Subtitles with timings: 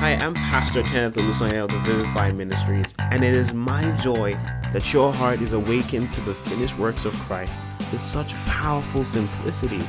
[0.00, 4.32] Hi, I'm Pastor Kenneth Olusanya of the Vivify Ministries, and it is my joy
[4.72, 7.60] that your heart is awakened to the finished works of Christ
[7.92, 9.82] with such powerful simplicity.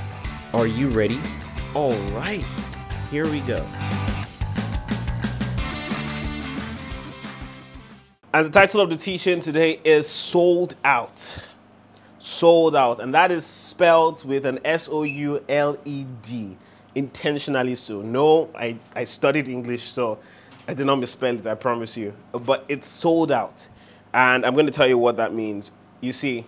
[0.54, 1.18] Are you ready?
[1.74, 2.44] All right,
[3.10, 3.66] here we go.
[8.34, 11.24] And the title of the teaching today is Souled Out.
[12.20, 13.00] Souled Out.
[13.00, 16.58] And that is spelled with an S O U L E D
[16.96, 18.02] intentionally so.
[18.02, 20.20] No, I, I studied English, so
[20.68, 22.14] I did not misspell it, I promise you.
[22.32, 23.66] But it's sold out.
[24.14, 25.72] And I'm going to tell you what that means.
[26.02, 26.46] You see,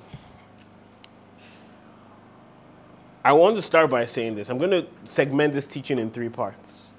[3.24, 4.50] I want to start by saying this.
[4.50, 6.92] I'm going to segment this teaching in three parts.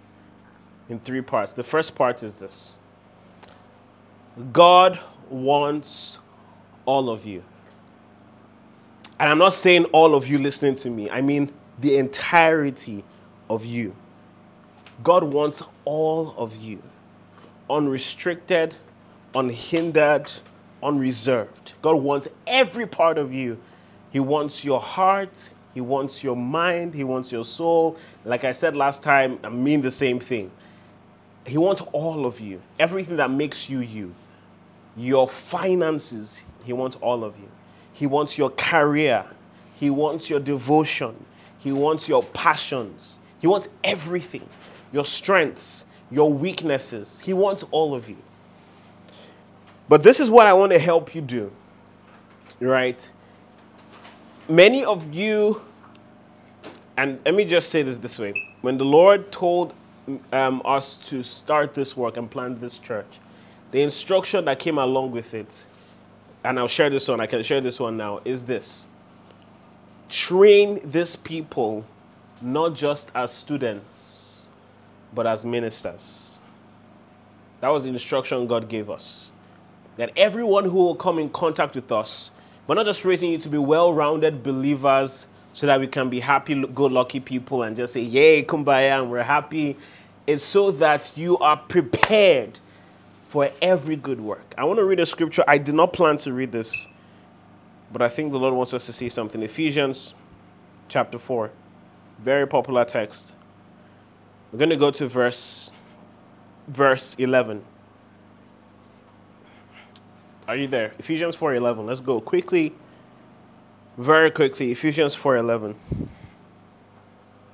[0.89, 1.53] In three parts.
[1.53, 2.73] The first part is this
[4.53, 6.19] God wants
[6.87, 7.43] all of you.
[9.21, 13.05] And I'm not saying all of you listening to me, I mean the entirety
[13.49, 13.95] of you.
[15.03, 16.83] God wants all of you,
[17.69, 18.75] unrestricted,
[19.35, 20.31] unhindered,
[20.83, 21.73] unreserved.
[21.83, 23.59] God wants every part of you.
[24.11, 27.97] He wants your heart, He wants your mind, He wants your soul.
[28.25, 30.51] Like I said last time, I mean the same thing.
[31.47, 34.15] He wants all of you, everything that makes you you.
[34.97, 37.49] Your finances, He wants all of you.
[37.93, 39.25] He wants your career,
[39.75, 41.25] He wants your devotion,
[41.59, 43.19] He wants your passions.
[43.45, 44.49] He wants everything
[44.91, 47.21] your strengths, your weaknesses.
[47.21, 48.17] He wants all of you.
[49.87, 51.53] But this is what I want to help you do,
[52.59, 53.07] right?
[54.49, 55.61] Many of you,
[56.97, 59.75] and let me just say this this way when the Lord told
[60.33, 63.21] um, us to start this work and plant this church,
[63.73, 65.67] the instruction that came along with it,
[66.45, 68.87] and I'll share this one, I can share this one now, is this
[70.09, 71.85] train these people
[72.45, 74.47] not just as students,
[75.15, 76.39] but as ministers.
[77.61, 79.31] That was the instruction God gave us.
[79.97, 82.31] That everyone who will come in contact with us,
[82.67, 86.21] we're not just raising you to be well rounded believers so that we can be
[86.21, 89.77] happy, go lucky people and just say, Yay, kumbaya, and we're happy.
[90.27, 92.59] It's so that you are prepared
[93.29, 94.55] for every good work.
[94.59, 95.45] I want to read a scripture.
[95.47, 96.87] I did not plan to read this,
[97.93, 99.43] but I think the Lord wants us to see something.
[99.43, 100.15] Ephesians
[100.89, 101.51] chapter 4.
[102.19, 103.35] Very popular text.
[104.53, 105.71] We're going to go to verse
[106.69, 107.63] verse 11.
[110.47, 110.93] Are you there?
[110.99, 111.87] Ephesians 4:11.
[111.87, 112.75] Let's go quickly.
[113.99, 114.73] Very quickly.
[114.73, 115.75] Ephesians 4:11.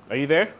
[0.09, 0.53] Are you there?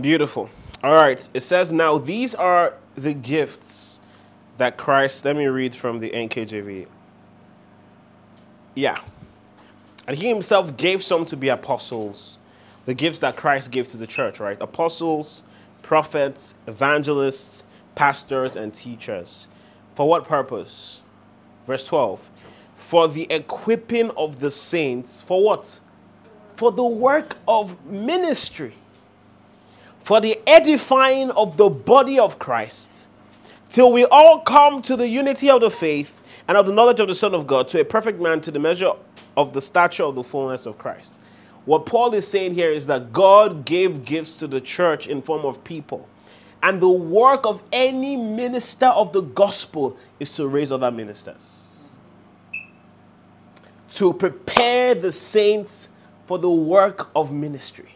[0.00, 0.50] Beautiful.
[0.82, 1.26] All right.
[1.32, 3.98] It says now these are the gifts
[4.58, 6.86] that Christ, let me read from the NKJV.
[8.74, 8.98] Yeah.
[10.08, 12.38] And he himself gave some to be apostles,
[12.86, 14.56] the gifts that Christ gave to the church, right?
[14.58, 15.42] Apostles,
[15.82, 17.62] prophets, evangelists,
[17.94, 19.46] pastors, and teachers.
[19.94, 21.00] For what purpose?
[21.66, 22.20] Verse 12.
[22.78, 25.78] For the equipping of the saints, for what?
[26.56, 28.76] For the work of ministry,
[30.02, 32.90] for the edifying of the body of Christ,
[33.68, 37.08] till we all come to the unity of the faith and of the knowledge of
[37.08, 38.92] the Son of God, to a perfect man, to the measure
[39.36, 41.18] of the stature of the fullness of Christ.
[41.66, 45.44] What Paul is saying here is that God gave gifts to the church in form
[45.44, 46.08] of people.
[46.62, 51.58] And the work of any minister of the gospel is to raise other ministers.
[53.92, 55.90] To prepare the saints
[56.26, 57.94] for the work of ministry.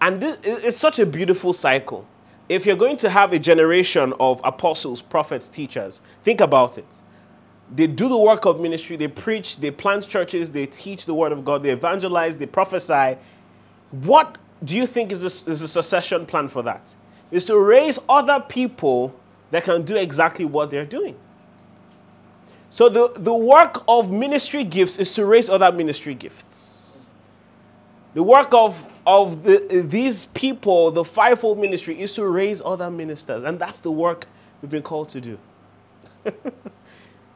[0.00, 2.06] And this is such a beautiful cycle.
[2.48, 6.86] If you're going to have a generation of apostles, prophets, teachers, think about it
[7.74, 11.32] they do the work of ministry, they preach, they plant churches, they teach the word
[11.32, 13.16] of God, they evangelize, they prophesy.
[13.90, 16.94] What do you think is a, is a succession plan for that?
[17.30, 19.14] Is to raise other people
[19.50, 21.16] that can do exactly what they're doing.
[22.70, 27.06] So the, the work of ministry gifts is to raise other ministry gifts.
[28.14, 28.76] The work of,
[29.06, 33.42] of the, these people, the fivefold ministry, is to raise other ministers.
[33.44, 34.26] And that's the work
[34.62, 35.38] we've been called to do.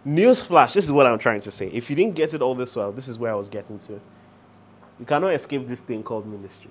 [0.07, 1.69] Newsflash, this is what I'm trying to say.
[1.69, 4.01] If you didn't get it all this well, this is where I was getting to.
[5.01, 6.71] You cannot escape this thing called ministry.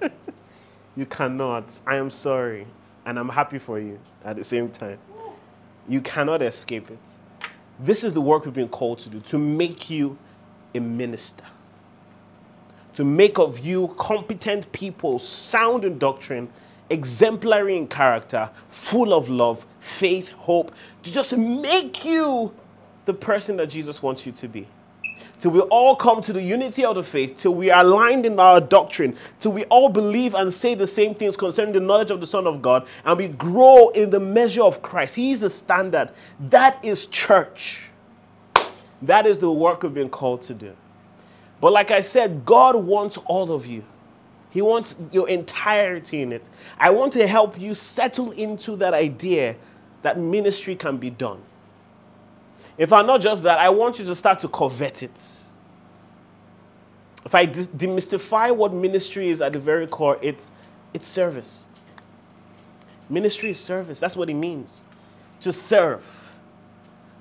[0.96, 1.64] you cannot.
[1.86, 2.66] I am sorry.
[3.06, 4.98] And I'm happy for you at the same time.
[5.88, 6.98] You cannot escape it.
[7.80, 10.18] This is the work we've been called to do to make you
[10.74, 11.44] a minister,
[12.94, 16.48] to make of you competent people, sound in doctrine,
[16.92, 20.72] exemplary in character, full of love, faith, hope,
[21.02, 22.52] to just make you
[23.06, 24.66] the person that Jesus wants you to be.
[25.42, 28.38] till we all come to the unity of the faith, till we are aligned in
[28.38, 32.20] our doctrine, till we all believe and say the same things concerning the knowledge of
[32.20, 35.16] the Son of God, and we grow in the measure of Christ.
[35.16, 36.10] He is the standard.
[36.38, 37.80] That is church.
[39.02, 40.76] That is the work we've been called to do.
[41.60, 43.82] But like I said, God wants all of you.
[44.52, 46.48] He wants your entirety in it.
[46.78, 49.56] I want to help you settle into that idea
[50.02, 51.40] that ministry can be done.
[52.76, 55.10] In fact, not just that, I want you to start to covet it.
[57.24, 60.50] If I demystify what ministry is at the very core, it's,
[60.92, 61.68] it's service.
[63.08, 64.00] Ministry is service.
[64.00, 64.84] That's what it means
[65.40, 66.04] to serve,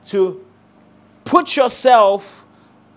[0.08, 0.46] to
[1.24, 2.41] put yourself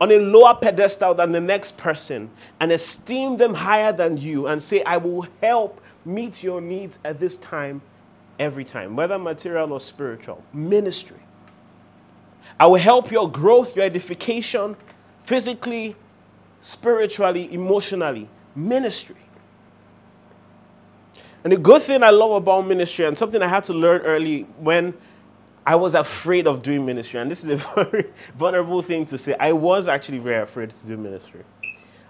[0.04, 2.28] on a lower pedestal than the next person
[2.60, 7.18] and esteem them higher than you and say, I will help meet your needs at
[7.18, 7.80] this time,
[8.38, 10.44] every time, whether material or spiritual.
[10.52, 11.16] Ministry.
[12.60, 14.76] I will help your growth, your edification,
[15.24, 15.96] physically,
[16.60, 18.28] spiritually, emotionally.
[18.54, 19.16] Ministry.
[21.44, 24.42] And the good thing I love about ministry, and something I had to learn early
[24.58, 24.92] when
[25.66, 28.06] I was afraid of doing ministry, and this is a very
[28.36, 29.34] vulnerable thing to say.
[29.40, 31.42] I was actually very afraid to do ministry.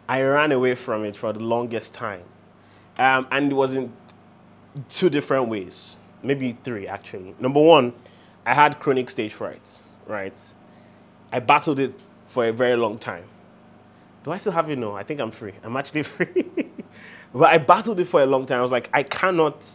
[0.08, 2.24] I ran away from it for the longest time.
[2.98, 3.92] Um, and it was in
[4.88, 7.34] two different ways, maybe three actually.
[7.40, 7.92] Number one,
[8.44, 10.34] I had chronic stage fright right?
[11.32, 11.94] I battled it
[12.26, 13.24] for a very long time.
[14.24, 14.76] Do I still have it?
[14.78, 15.52] No, I think I'm free.
[15.62, 16.46] I'm actually free.
[17.32, 18.58] but I battled it for a long time.
[18.58, 19.66] I was like, I cannot,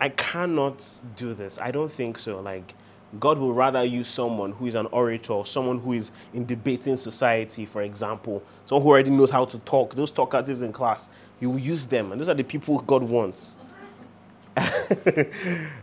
[0.00, 0.84] I cannot
[1.16, 1.58] do this.
[1.60, 2.40] I don't think so.
[2.40, 2.74] Like,
[3.18, 7.64] God will rather use someone who is an orator, someone who is in debating society,
[7.64, 9.94] for example, someone who already knows how to talk.
[9.94, 11.08] Those talkatives in class,
[11.40, 13.56] He will use them, and those are the people God wants.
[14.56, 14.94] and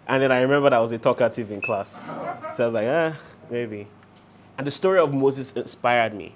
[0.07, 1.93] then I remember that I was a talkative in class,
[2.55, 3.15] so I was like, ah.
[3.49, 3.87] Maybe.
[4.57, 6.33] And the story of Moses inspired me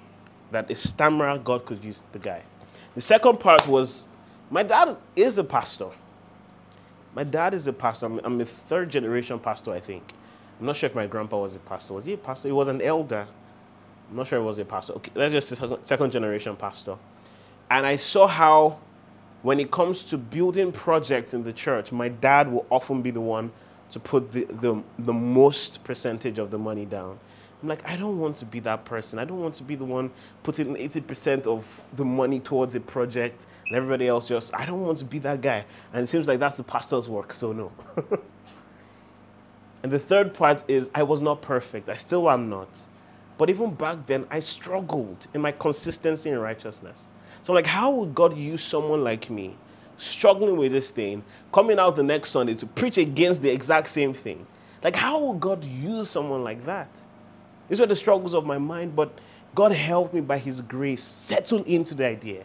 [0.50, 2.42] that a stammerer, God could use the guy.
[2.94, 4.06] The second part was
[4.50, 5.88] my dad is a pastor.
[7.14, 8.06] My dad is a pastor.
[8.06, 10.12] I'm, I'm a third generation pastor, I think.
[10.60, 11.94] I'm not sure if my grandpa was a pastor.
[11.94, 12.48] Was he a pastor?
[12.48, 13.26] He was an elder.
[14.10, 14.92] I'm not sure he was a pastor.
[14.94, 16.96] Okay, let's just say second generation pastor.
[17.70, 18.78] And I saw how,
[19.42, 23.20] when it comes to building projects in the church, my dad will often be the
[23.20, 23.50] one
[23.90, 27.18] to put the, the, the most percentage of the money down.
[27.62, 29.18] I'm like, I don't want to be that person.
[29.18, 30.10] I don't want to be the one
[30.42, 31.64] putting 80% of
[31.96, 35.40] the money towards a project and everybody else just, I don't want to be that
[35.40, 35.64] guy.
[35.92, 37.72] And it seems like that's the pastor's work, so no.
[39.82, 41.88] and the third part is, I was not perfect.
[41.88, 42.68] I still am not.
[43.38, 47.06] But even back then, I struggled in my consistency in righteousness.
[47.42, 49.56] So, like, how would God use someone like me
[50.00, 51.22] struggling with this thing,
[51.52, 54.46] coming out the next Sunday to preach against the exact same thing.
[54.82, 56.88] Like, how would God use someone like that?
[57.68, 59.12] These were the struggles of my mind, but
[59.54, 62.44] God helped me by His grace settle into the idea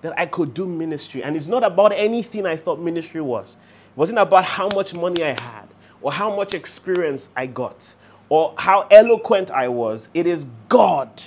[0.00, 1.22] that I could do ministry.
[1.22, 3.56] And it's not about anything I thought ministry was.
[3.90, 5.68] It wasn't about how much money I had
[6.02, 7.92] or how much experience I got
[8.28, 10.08] or how eloquent I was.
[10.14, 11.22] It is God.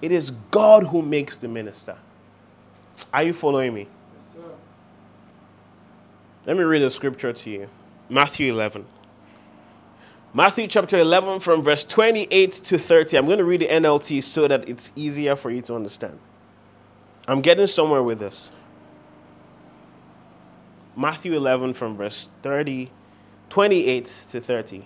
[0.00, 1.96] It is God who makes the minister.
[3.12, 3.88] Are you following me?
[6.46, 7.68] Let me read a scripture to you
[8.08, 8.84] Matthew 11.
[10.34, 13.18] Matthew chapter 11, from verse 28 to 30.
[13.18, 16.18] I'm going to read the NLT so that it's easier for you to understand.
[17.28, 18.48] I'm getting somewhere with this.
[20.96, 22.90] Matthew 11, from verse 30,
[23.52, 24.82] 28 to 30.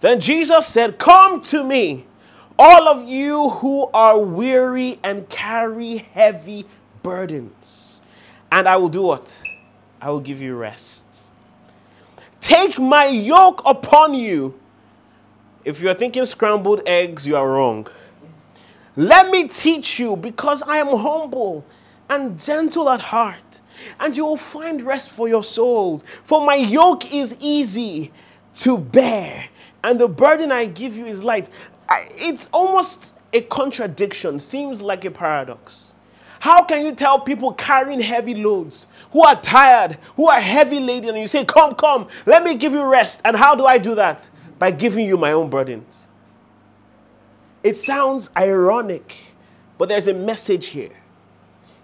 [0.00, 2.06] Then Jesus said, Come to me,
[2.58, 6.66] all of you who are weary and carry heavy
[7.04, 8.00] burdens,
[8.50, 9.32] and I will do what?
[10.00, 11.04] I will give you rest.
[12.40, 14.58] Take my yoke upon you.
[15.64, 17.86] If you're thinking scrambled eggs, you are wrong.
[18.96, 21.64] Let me teach you because I am humble
[22.10, 23.60] and gentle at heart,
[24.00, 26.04] and you will find rest for your souls.
[26.24, 28.12] For my yoke is easy
[28.56, 29.46] to bear,
[29.82, 31.48] and the burden I give you is light.
[32.16, 35.92] It's almost a contradiction, seems like a paradox.
[36.40, 41.10] How can you tell people carrying heavy loads who are tired, who are heavy laden,
[41.10, 43.20] and you say, Come, come, let me give you rest?
[43.24, 44.28] And how do I do that?
[44.58, 46.00] By giving you my own burdens.
[47.62, 49.14] It sounds ironic,
[49.78, 51.01] but there's a message here.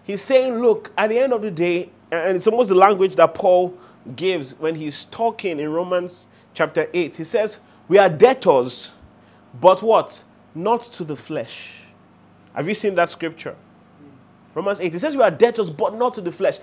[0.09, 3.35] He's saying, Look, at the end of the day, and it's almost the language that
[3.35, 3.75] Paul
[4.17, 7.15] gives when he's talking in Romans chapter 8.
[7.15, 8.91] He says, We are debtors,
[9.61, 10.25] but what?
[10.55, 11.73] Not to the flesh.
[12.55, 13.55] Have you seen that scripture?
[14.55, 14.95] Romans 8.
[14.95, 16.59] It says we are debtors, but not to the flesh.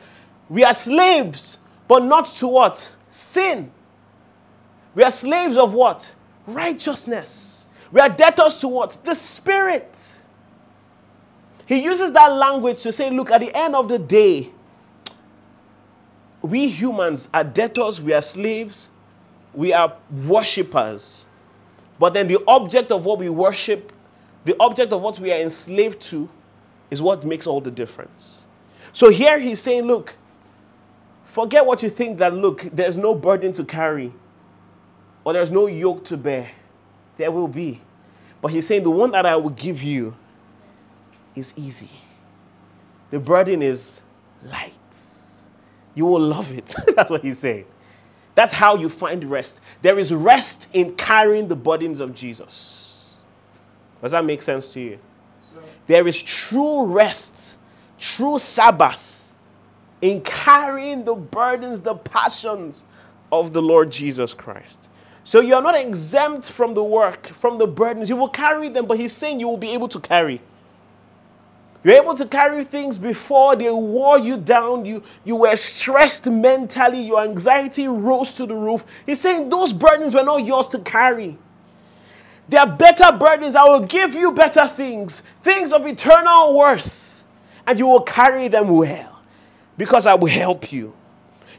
[0.49, 2.89] We are slaves, but not to what?
[3.11, 3.71] Sin.
[4.95, 6.11] We are slaves of what?
[6.47, 7.67] Righteousness.
[7.91, 8.97] We are debtors to what?
[9.05, 10.14] The Spirit.
[11.65, 14.51] He uses that language to say, look, at the end of the day,
[16.41, 18.89] we humans are debtors, we are slaves,
[19.53, 21.25] we are worshippers.
[21.97, 23.91] But then the object of what we worship,
[24.43, 26.29] the object of what we are enslaved to,
[26.91, 28.45] is what makes all the difference.
[28.93, 30.15] So here he's saying, look,
[31.23, 34.13] forget what you think that, look, there's no burden to carry
[35.23, 36.51] or there's no yoke to bear.
[37.17, 37.81] There will be.
[38.41, 40.15] But he's saying, the one that I will give you
[41.35, 41.91] is easy.
[43.11, 44.01] The burden is
[44.43, 44.71] light.
[45.93, 46.73] You will love it.
[46.95, 47.65] That's what he's saying.
[48.35, 49.61] That's how you find rest.
[49.81, 53.13] There is rest in carrying the burdens of Jesus.
[54.01, 54.99] Does that make sense to you?
[55.87, 57.55] There is true rest,
[57.97, 59.01] true Sabbath
[60.01, 62.83] in carrying the burdens, the passions
[63.31, 64.89] of the Lord Jesus Christ.
[65.23, 68.09] So you're not exempt from the work, from the burdens.
[68.09, 70.41] You will carry them, but he's saying you will be able to carry.
[71.85, 74.85] You're able to carry things before they wore you down.
[74.85, 76.99] You, you were stressed mentally.
[76.99, 78.83] Your anxiety rose to the roof.
[79.05, 81.37] He's saying those burdens were not yours to carry.
[82.49, 83.55] There are better burdens.
[83.55, 87.23] I will give you better things, things of eternal worth,
[87.67, 89.21] and you will carry them well
[89.77, 90.91] because I will help you.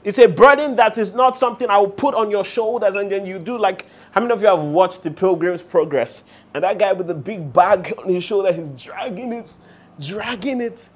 [0.02, 3.26] It's a burden that is not something I will put on your shoulders and then
[3.26, 6.22] you do like how many of you have watched the Pilgrim's Progress?
[6.52, 9.52] And that guy with the big bag on his shoulder, he's dragging it
[10.00, 10.88] dragging it.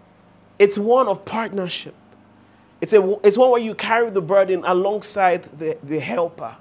[0.58, 1.94] It's one of partnership.
[2.80, 6.56] It's, a, it's one where you carry the burden alongside the, the helper,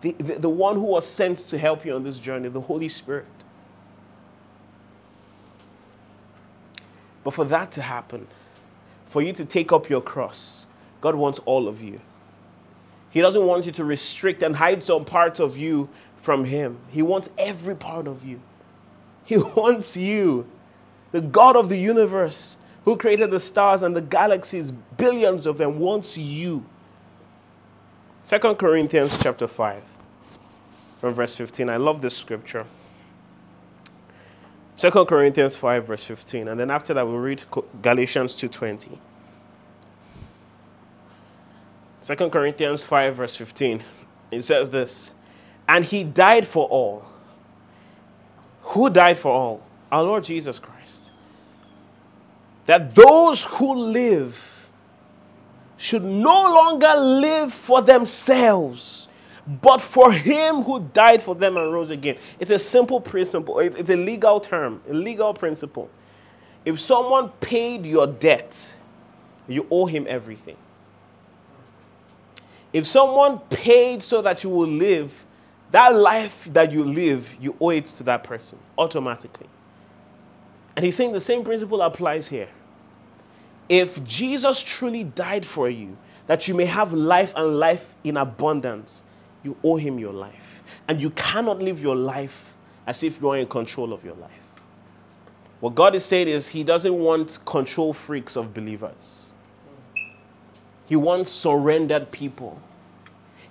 [0.00, 2.88] the, the, the one who was sent to help you on this journey, the Holy
[2.88, 3.26] Spirit.
[7.22, 8.26] But for that to happen,
[9.10, 10.66] for you to take up your cross,
[11.00, 12.00] God wants all of you.
[13.10, 15.88] He doesn't want you to restrict and hide some parts of you
[16.22, 16.78] from Him.
[16.88, 18.40] He wants every part of you.
[19.24, 20.46] He wants you
[21.12, 25.78] the God of the universe, who created the stars and the galaxies, billions of them,
[25.78, 26.64] wants you.
[28.26, 29.82] 2 Corinthians chapter 5,
[31.00, 31.68] from verse 15.
[31.68, 32.64] I love this scripture.
[34.76, 36.48] 2 Corinthians 5, verse 15.
[36.48, 37.42] And then after that, we'll read
[37.82, 38.98] Galatians 2.20.
[42.02, 43.82] 2 Corinthians 5, verse 15.
[44.30, 45.12] It says this
[45.68, 47.04] And he died for all.
[48.62, 49.62] Who died for all?
[49.92, 50.79] Our Lord Jesus Christ
[52.70, 54.40] that those who live
[55.76, 59.08] should no longer live for themselves,
[59.60, 62.16] but for him who died for them and rose again.
[62.38, 65.90] It's a simple principle, it's, it's a legal term, a legal principle.
[66.64, 68.76] If someone paid your debt,
[69.48, 70.56] you owe him everything.
[72.72, 75.12] If someone paid so that you will live,
[75.72, 79.48] that life that you live, you owe it to that person automatically.
[80.76, 82.48] And he's saying the same principle applies here.
[83.70, 85.96] If Jesus truly died for you,
[86.26, 89.04] that you may have life and life in abundance,
[89.44, 90.62] you owe him your life.
[90.88, 92.52] And you cannot live your life
[92.86, 94.30] as if you are in control of your life.
[95.60, 99.26] What God is saying is, He doesn't want control freaks of believers.
[100.86, 102.60] He wants surrendered people.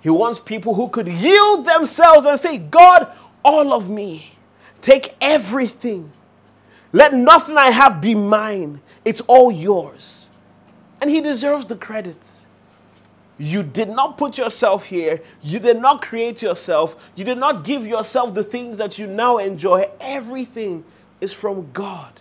[0.02, 3.10] He wants people who could yield themselves and say, God,
[3.42, 4.34] all of me,
[4.82, 6.12] take everything.
[6.92, 8.82] Let nothing I have be mine.
[9.04, 10.28] It's all yours.
[11.00, 12.30] And he deserves the credit.
[13.38, 15.22] You did not put yourself here.
[15.40, 16.94] You did not create yourself.
[17.14, 19.88] You did not give yourself the things that you now enjoy.
[19.98, 20.84] Everything
[21.22, 22.20] is from God.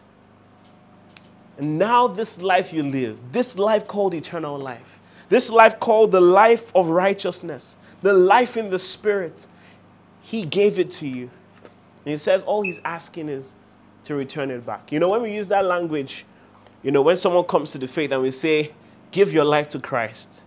[1.58, 6.22] And now, this life you live, this life called eternal life, this life called the
[6.22, 9.46] life of righteousness, the life in the Spirit,
[10.22, 11.30] He gave it to you.
[12.06, 13.56] And He says all He's asking is
[14.06, 14.90] to return it back.
[14.90, 16.26] You know, when we use that language,
[16.84, 18.72] you know, when someone comes to the faith and we say,
[19.12, 20.42] give your life to Christ,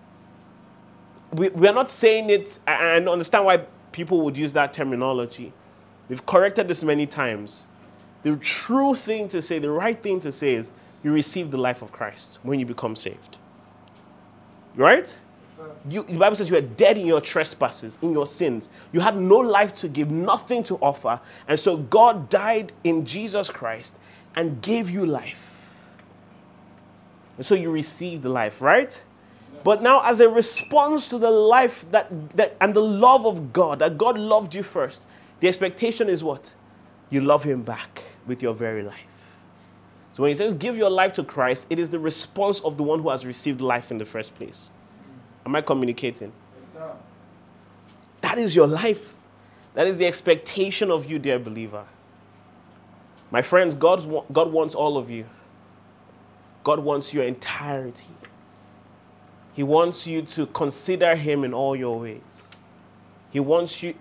[1.32, 5.52] we, we are not saying it, and I understand why people would use that terminology.
[6.08, 7.64] We've corrected this many times.
[8.22, 10.70] The true thing to say, the right thing to say is,
[11.02, 13.38] you receive the life of Christ when you become saved.
[14.76, 15.12] Right?
[15.88, 18.68] You, the Bible says you are dead in your trespasses, in your sins.
[18.92, 21.20] You had no life to give, nothing to offer.
[21.46, 23.96] And so God died in Jesus Christ
[24.34, 25.51] and gave you life.
[27.42, 29.00] And so you received life, right?
[29.64, 33.80] But now, as a response to the life that, that and the love of God,
[33.80, 35.08] that God loved you first,
[35.40, 36.52] the expectation is what?
[37.11, 39.00] You love Him back with your very life.
[40.14, 42.84] So when He says give your life to Christ, it is the response of the
[42.84, 44.70] one who has received life in the first place.
[45.44, 46.30] Am I communicating?
[46.76, 46.94] Yes,
[48.20, 49.14] that is your life.
[49.75, 51.87] That is the expectation of you, dear believer.
[53.32, 55.26] My friends, God, God wants all of you.
[56.64, 58.07] God wants your entirety.
[59.54, 62.21] He wants you to consider Him in all your ways.
[63.31, 63.95] He wants you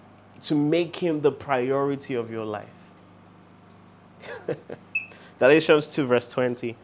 [0.45, 2.67] to make Him the priority of your life.
[5.39, 6.75] Galatians 2, verse 20.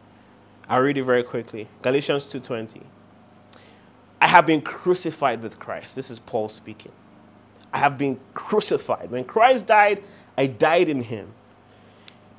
[0.68, 1.66] I'll read it very quickly.
[1.82, 2.82] Galatians 2:20.
[4.20, 5.96] I have been crucified with Christ.
[5.96, 6.92] This is Paul speaking.
[7.72, 9.10] I have been crucified.
[9.10, 10.02] When Christ died,
[10.36, 11.28] I died in him.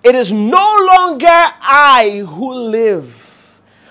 [0.03, 3.28] It is no longer I who live,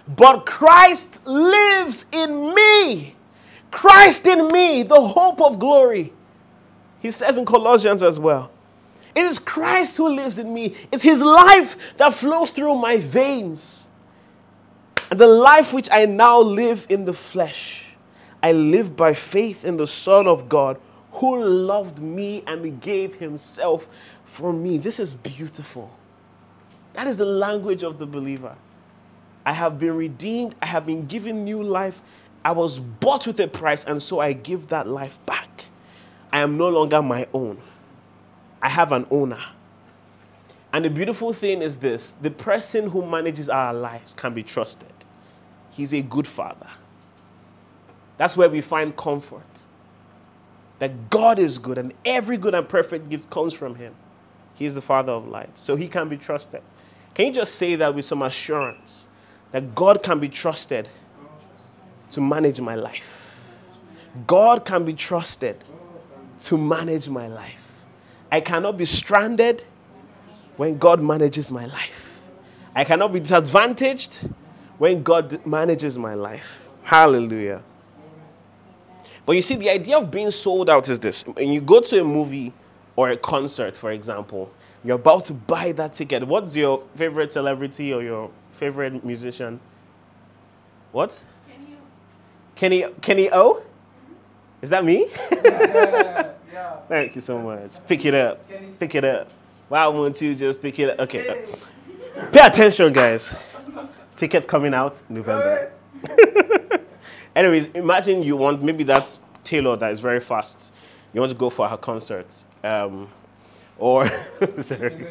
[0.09, 3.15] but Christ lives in me.
[3.71, 6.13] Christ in me, the hope of glory.
[7.01, 8.51] He says in Colossians as well.
[9.15, 10.75] It is Christ who lives in me.
[10.91, 13.89] It's his life that flows through my veins.
[15.11, 17.85] And the life which I now live in the flesh,
[18.43, 20.81] I live by faith in the Son of God
[21.13, 23.87] who loved me and gave himself
[24.25, 24.79] for me.
[24.79, 25.91] This is beautiful.
[26.93, 28.55] That is the language of the believer.
[29.49, 32.03] I have been redeemed, I have been given new life.
[32.45, 35.65] I was bought with a price, and so I give that life back.
[36.31, 37.57] I am no longer my own.
[38.61, 39.43] I have an owner.
[40.71, 44.93] And the beautiful thing is this the person who manages our lives can be trusted.
[45.71, 46.69] He's a good father.
[48.19, 49.63] That's where we find comfort.
[50.79, 53.95] That God is good and every good and perfect gift comes from Him.
[54.57, 56.61] He is the Father of lights, so He can be trusted.
[57.15, 59.07] Can you just say that with some assurance
[59.53, 60.89] that God can be trusted
[62.13, 63.33] to manage my life?
[64.27, 65.63] God can be trusted
[66.41, 67.61] to manage my life.
[68.31, 69.65] I cannot be stranded
[70.57, 72.09] when God manages my life.
[72.75, 74.29] I cannot be disadvantaged
[74.79, 76.59] when God manages my life.
[76.83, 77.63] Hallelujah.
[79.27, 81.23] But you see, the idea of being sold out is this.
[81.27, 82.53] When you go to a movie
[82.97, 84.51] or a concert, for example,
[84.85, 86.27] you're about to buy that ticket.
[86.27, 89.61] What's your favorite celebrity or your favorite musician?
[90.93, 91.19] What?
[91.49, 91.79] Kenny O.
[92.55, 93.63] Kenny, Kenny O?
[94.61, 95.07] Is that me?
[95.31, 96.77] Yeah, yeah.
[96.89, 97.71] Thank you so much.
[97.87, 98.45] Pick it up.
[98.79, 99.31] Pick it up.
[99.69, 101.01] Why won't you just pick it up?
[101.01, 101.45] Okay.
[102.33, 103.33] Pay attention, guys.
[104.17, 105.71] Tickets coming out November.
[107.37, 110.73] Anyways, imagine you want maybe that's Taylor that is very fast.
[111.13, 112.27] You want to go for her concert.
[112.65, 113.09] Um,
[113.79, 114.09] or
[114.63, 115.07] sorry,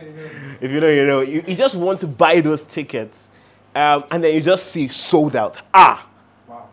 [0.60, 1.22] if you know, you know.
[1.22, 3.30] You, you just want to buy those tickets,
[3.78, 5.58] um, and then you just see sold out.
[5.72, 6.08] Ah,
[6.48, 6.68] wow.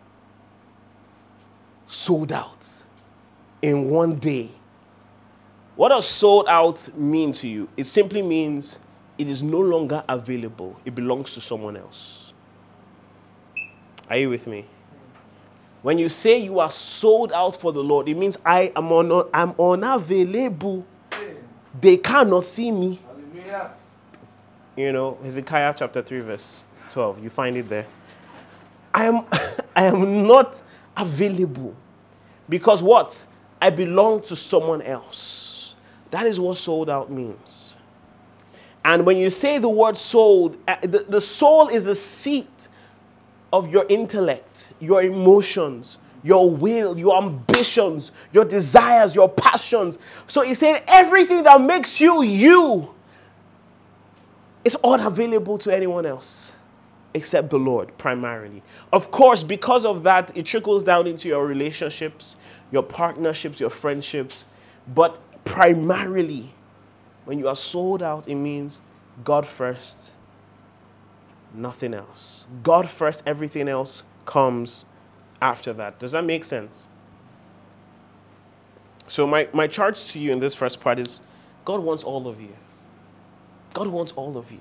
[1.87, 2.67] sold out
[3.61, 4.51] in one day.
[5.77, 7.69] What does sold out mean to you?
[7.77, 8.79] It simply means
[9.19, 10.81] it is no longer available.
[10.87, 12.33] It belongs to someone else.
[14.09, 14.65] Are you with me?
[15.83, 19.29] When you say you are sold out for the Lord, it means I am on,
[19.35, 20.87] I'm unavailable.
[21.79, 22.99] They cannot see me.
[23.07, 23.73] Hallelujah.
[24.75, 26.65] You know, Hezekiah chapter 3, verse
[26.95, 27.25] 12.
[27.25, 27.87] You find it there.
[28.95, 29.25] I am,
[29.77, 30.63] I am not
[30.97, 31.75] available.
[32.49, 33.25] Because what?
[33.61, 35.75] I belong to someone else.
[36.13, 37.75] That is what sold out means.
[38.85, 42.69] And when you say the word sold, uh, the, the soul is a seat
[43.53, 49.99] of your intellect, your emotions, your will, your ambitions, your desires, your passions.
[50.29, 52.95] So he said, everything that makes you you
[54.65, 56.53] is unavailable to anyone else
[57.15, 58.63] except the Lord, primarily.
[58.93, 62.37] Of course, because of that, it trickles down into your relationships,
[62.73, 64.45] your partnerships, your friendships.
[64.93, 66.53] But primarily,
[67.25, 68.81] when you are sold out, it means
[69.23, 70.13] God first,
[71.55, 72.45] nothing else.
[72.63, 74.85] God first, everything else comes
[75.41, 75.99] after that.
[76.01, 76.87] Does that make sense?
[79.07, 81.21] So, my, my charge to you in this first part is
[81.65, 82.55] God wants all of you.
[83.73, 84.61] God wants all of you.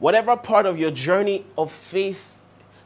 [0.00, 2.20] Whatever part of your journey of faith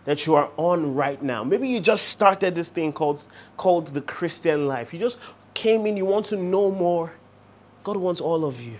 [0.04, 4.02] that you are on right now, maybe you just started this thing called, called the
[4.02, 4.92] Christian life.
[4.92, 5.16] You just
[5.54, 7.12] came in, you want to know more.
[7.84, 8.76] God wants all of you.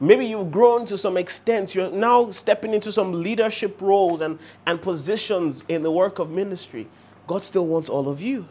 [0.00, 1.74] Maybe you've grown to some extent.
[1.74, 6.88] You're now stepping into some leadership roles and, and positions in the work of ministry.
[7.26, 8.48] God still wants all of you.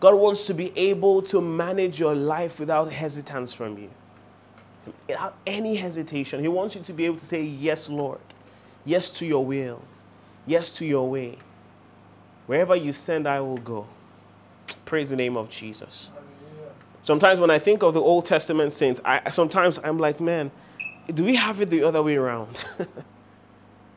[0.00, 3.90] God wants to be able to manage your life without hesitance from you.
[5.06, 6.40] Without any hesitation.
[6.40, 8.20] He wants you to be able to say, Yes, Lord.
[8.84, 9.82] Yes to your will.
[10.46, 11.36] Yes to your way.
[12.46, 13.86] Wherever you send, I will go.
[14.84, 16.08] Praise the name of Jesus.
[17.02, 20.50] Sometimes when I think of the Old Testament saints, I sometimes I'm like, man,
[21.12, 22.64] do we have it the other way around?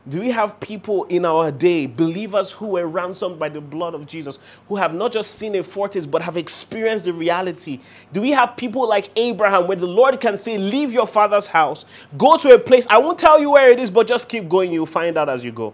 [0.08, 4.04] Do we have people in our day, believers who were ransomed by the blood of
[4.06, 7.78] Jesus, who have not just seen a foretaste, but have experienced the reality?
[8.12, 11.84] Do we have people like Abraham, where the Lord can say, Leave your father's house,
[12.18, 14.72] go to a place, I won't tell you where it is, but just keep going,
[14.72, 15.72] you'll find out as you go?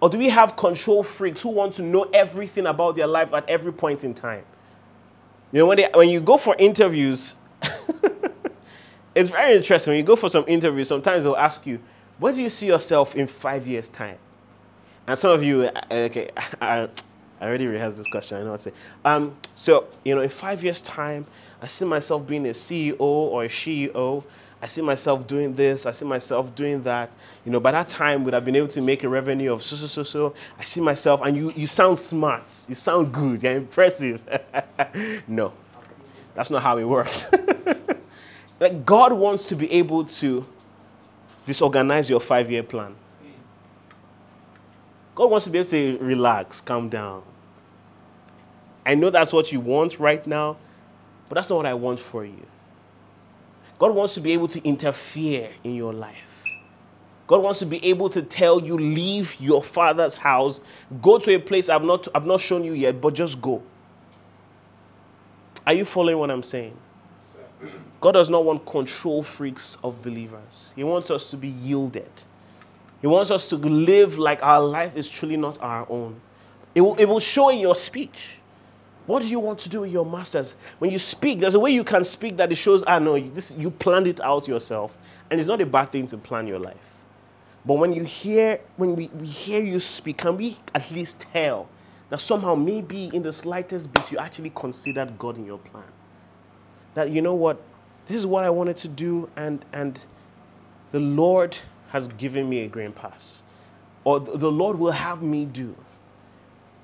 [0.00, 3.48] Or do we have control freaks who want to know everything about their life at
[3.48, 4.44] every point in time?
[5.52, 7.34] You know, when, they, when you go for interviews,
[9.14, 9.92] it's very interesting.
[9.92, 11.78] When you go for some interviews, sometimes they'll ask you,
[12.18, 14.18] where do you see yourself in five years' time?
[15.06, 16.88] And some of you, uh, okay, I,
[17.42, 18.38] already rehearsed this question.
[18.38, 18.76] I know what to say.
[19.04, 21.26] Um, so, you know, in five years' time,
[21.60, 24.24] I see myself being a CEO or a CEO.
[24.62, 25.84] I see myself doing this.
[25.84, 27.12] I see myself doing that.
[27.44, 29.76] You know, by that time, would have been able to make a revenue of so,
[29.76, 30.34] so, so, so.
[30.58, 32.44] I see myself, and you, you sound smart.
[32.68, 33.42] You sound good.
[33.42, 34.22] You're impressive.
[35.28, 35.52] no,
[36.34, 37.26] that's not how it works.
[38.60, 40.46] like, God wants to be able to
[41.46, 42.94] disorganize your five year plan.
[45.14, 47.22] God wants to be able to relax, calm down.
[48.84, 50.56] I know that's what you want right now,
[51.28, 52.46] but that's not what I want for you.
[53.78, 56.16] God wants to be able to interfere in your life.
[57.26, 60.60] God wants to be able to tell you, leave your father's house,
[61.00, 63.62] go to a place I've not, I've not shown you yet, but just go.
[65.66, 66.76] Are you following what I'm saying?
[68.04, 70.74] God does not want control freaks of believers.
[70.76, 72.10] He wants us to be yielded.
[73.00, 76.20] He wants us to live like our life is truly not our own.
[76.74, 78.36] It will, it will show in your speech.
[79.06, 80.54] What do you want to do with your masters?
[80.80, 83.54] When you speak, there's a way you can speak that it shows, ah, know, this,
[83.56, 84.94] you planned it out yourself.
[85.30, 86.76] And it's not a bad thing to plan your life.
[87.64, 91.70] But when you hear, when we, we hear you speak, can we at least tell
[92.10, 95.84] that somehow, maybe in the slightest bit, you actually considered God in your plan?
[96.92, 97.62] That, you know what,
[98.06, 99.98] this is what I wanted to do, and, and
[100.92, 101.56] the Lord
[101.88, 103.42] has given me a green pass.
[104.04, 105.74] Or the Lord will have me do.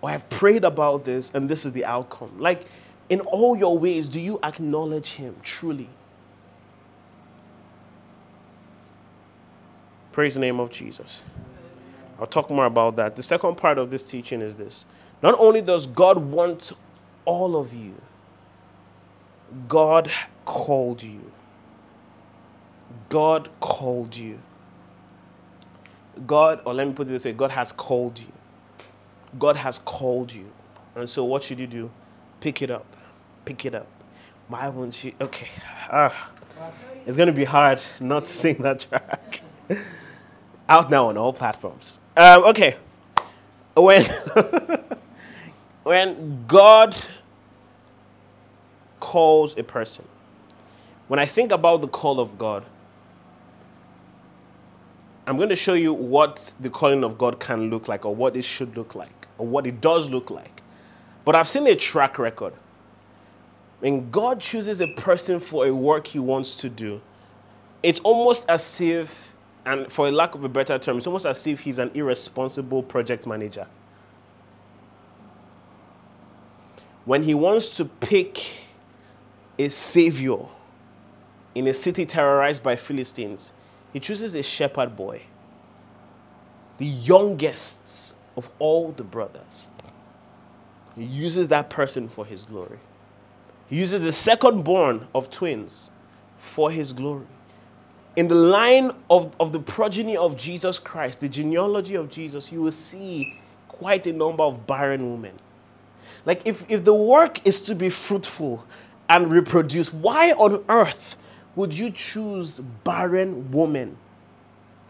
[0.00, 2.32] Or I've prayed about this, and this is the outcome.
[2.38, 2.66] Like,
[3.10, 5.90] in all your ways, do you acknowledge Him truly?
[10.12, 11.20] Praise the name of Jesus.
[12.18, 13.16] I'll talk more about that.
[13.16, 14.84] The second part of this teaching is this
[15.22, 16.72] not only does God want
[17.24, 17.94] all of you,
[19.68, 20.10] God
[20.44, 21.30] called you.
[23.08, 24.38] God called you.
[26.26, 28.32] God, or let me put it this way God has called you.
[29.38, 30.46] God has called you.
[30.96, 31.90] And so, what should you do?
[32.40, 32.86] Pick it up.
[33.44, 33.86] Pick it up.
[34.48, 35.12] Why won't you?
[35.20, 35.48] Okay.
[35.90, 36.30] Ah,
[37.06, 39.40] it's going to be hard not to sing that track.
[40.68, 41.98] Out now on all platforms.
[42.16, 42.76] Um, okay.
[43.74, 44.04] When,
[45.84, 46.96] when God
[49.00, 50.04] calls a person.
[51.08, 52.64] When I think about the call of God,
[55.26, 58.36] I'm going to show you what the calling of God can look like, or what
[58.36, 60.62] it should look like, or what it does look like.
[61.24, 62.52] But I've seen a track record.
[63.80, 67.00] When God chooses a person for a work he wants to do,
[67.82, 69.32] it's almost as if,
[69.64, 72.82] and for a lack of a better term, it's almost as if he's an irresponsible
[72.82, 73.66] project manager.
[77.04, 78.44] When he wants to pick
[79.60, 80.38] a savior
[81.54, 83.52] in a city terrorized by Philistines,
[83.92, 85.20] he chooses a shepherd boy,
[86.78, 89.66] the youngest of all the brothers.
[90.96, 92.78] He uses that person for his glory.
[93.68, 95.90] He uses the second born of twins
[96.38, 97.26] for his glory.
[98.16, 102.62] In the line of, of the progeny of Jesus Christ, the genealogy of Jesus, you
[102.62, 105.38] will see quite a number of barren women.
[106.26, 108.64] Like, if, if the work is to be fruitful,
[109.10, 109.92] and reproduce.
[109.92, 111.16] Why on earth
[111.56, 113.98] would you choose barren woman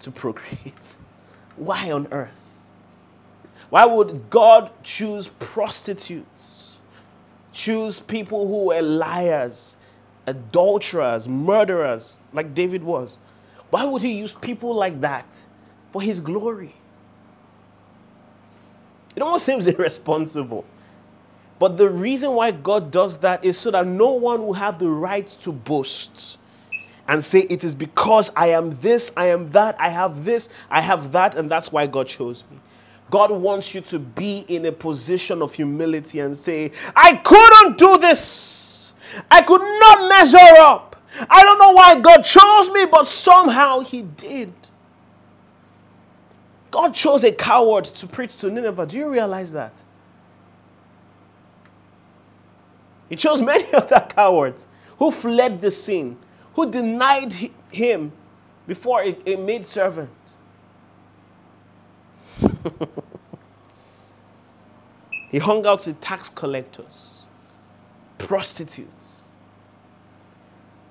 [0.00, 0.94] to procreate?
[1.56, 2.28] Why on earth?
[3.70, 6.74] Why would God choose prostitutes?
[7.52, 9.76] Choose people who were liars,
[10.26, 13.16] adulterers, murderers, like David was?
[13.70, 15.26] Why would he use people like that
[15.92, 16.74] for his glory?
[19.16, 20.66] It almost seems irresponsible.
[21.61, 24.88] But the reason why God does that is so that no one will have the
[24.88, 26.38] right to boast
[27.07, 30.81] and say, It is because I am this, I am that, I have this, I
[30.81, 32.59] have that, and that's why God chose me.
[33.11, 37.99] God wants you to be in a position of humility and say, I couldn't do
[37.99, 38.94] this.
[39.31, 40.96] I could not measure up.
[41.29, 44.55] I don't know why God chose me, but somehow He did.
[46.70, 48.87] God chose a coward to preach to Nineveh.
[48.87, 49.75] Do you realize that?
[53.11, 54.66] He chose many other cowards
[54.99, 56.16] who fled the scene,
[56.55, 57.35] who denied
[57.70, 58.12] him
[58.66, 60.09] before a, a maid servant.
[65.31, 67.25] he hung out with tax collectors,
[68.16, 69.20] prostitutes.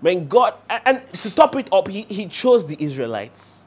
[0.01, 0.53] When God,
[0.85, 3.63] and to top it up, he, he chose the Israelites.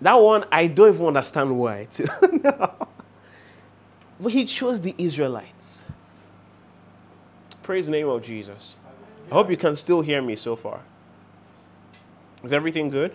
[0.00, 1.86] That one, I don't even understand why.
[2.32, 2.74] no.
[4.18, 5.84] But he chose the Israelites.
[7.70, 8.74] Praise the name of Jesus.
[9.30, 10.80] I hope you can still hear me so far.
[12.42, 13.14] Is everything good?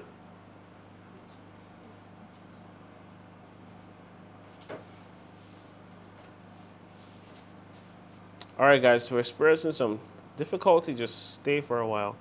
[8.58, 10.00] All right, guys, we're experiencing some
[10.38, 10.94] difficulty.
[10.94, 12.16] Just stay for a while.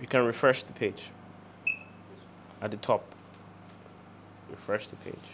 [0.00, 1.10] You can refresh the page
[2.62, 3.04] at the top.
[4.48, 5.28] Refresh the page.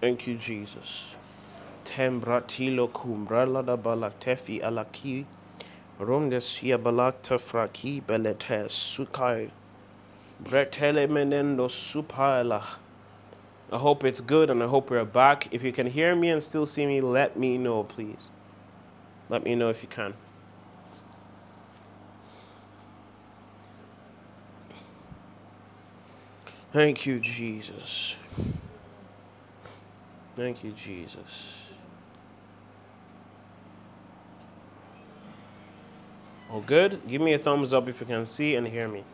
[0.00, 1.06] Thank you, Jesus.
[1.84, 5.26] Tembratilo kumbrala da balaktefi alaki.
[5.98, 9.50] Romdesia balakta fraki belete sukai.
[10.42, 12.64] Bretele menendo supala.
[13.72, 15.48] I hope it's good and I hope we're back.
[15.52, 18.30] If you can hear me and still see me, let me know, please.
[19.28, 20.14] Let me know if you can.
[26.72, 28.16] Thank you, Jesus.
[30.40, 31.20] Thank you, Jesus.
[36.50, 37.02] All good?
[37.06, 39.04] Give me a thumbs up if you can see and hear me.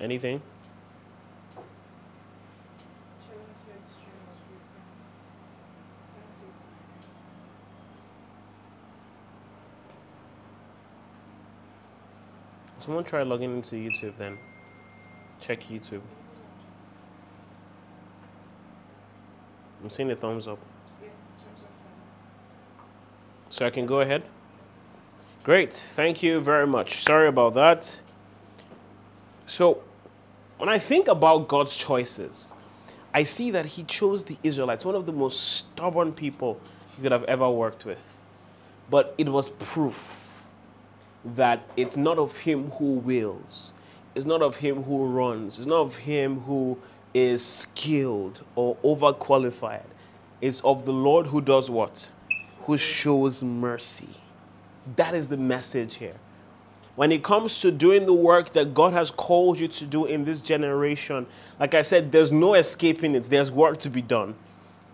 [0.00, 0.42] Anything?
[12.86, 14.38] Someone try logging into YouTube then.
[15.40, 16.02] Check YouTube.
[19.82, 20.60] I'm seeing a thumbs up.
[23.50, 24.22] So I can go ahead?
[25.42, 25.74] Great.
[25.96, 27.02] Thank you very much.
[27.02, 27.92] Sorry about that.
[29.48, 29.82] So,
[30.58, 32.52] when I think about God's choices,
[33.12, 36.60] I see that He chose the Israelites, one of the most stubborn people
[36.94, 37.98] He could have ever worked with.
[38.88, 40.25] But it was proof
[41.34, 43.72] that it's not of him who wills,
[44.14, 46.78] it's not of him who runs, it's not of him who
[47.12, 49.86] is skilled or overqualified.
[50.40, 52.08] It's of the Lord who does what?
[52.66, 54.08] Who shows mercy.
[54.96, 56.16] That is the message here.
[56.94, 60.24] When it comes to doing the work that God has called you to do in
[60.24, 61.26] this generation,
[61.58, 63.24] like I said, there's no escaping it.
[63.24, 64.34] There's work to be done.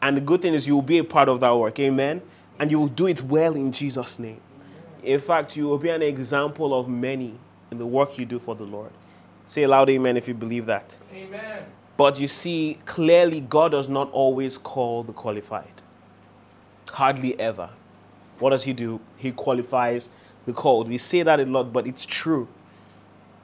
[0.00, 1.78] And the good thing is, you will be a part of that work.
[1.78, 2.22] Amen.
[2.58, 4.40] And you will do it well in Jesus' name.
[5.02, 7.34] In fact, you will be an example of many
[7.70, 8.90] in the work you do for the Lord.
[9.48, 10.94] Say loud amen if you believe that.
[11.12, 11.64] Amen.
[11.96, 15.82] But you see, clearly, God does not always call the qualified.
[16.88, 17.70] Hardly ever.
[18.38, 19.00] What does He do?
[19.16, 20.08] He qualifies
[20.46, 20.88] the called.
[20.88, 22.48] We say that a lot, but it's true.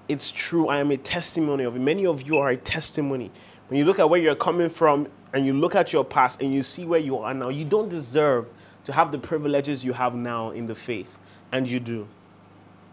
[0.09, 0.68] It's true.
[0.68, 1.81] I am a testimony of it.
[1.81, 3.31] Many of you are a testimony.
[3.68, 6.55] When you look at where you're coming from and you look at your past and
[6.55, 8.47] you see where you are now, you don't deserve
[8.85, 11.17] to have the privileges you have now in the faith
[11.52, 12.06] and you do.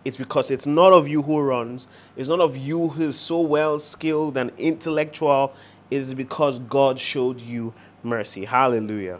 [0.04, 3.40] It's because it's not of you who runs, it's not of you who is so
[3.40, 5.54] well skilled and intellectual.
[5.90, 8.46] It is because God showed you mercy.
[8.46, 9.20] Hallelujah.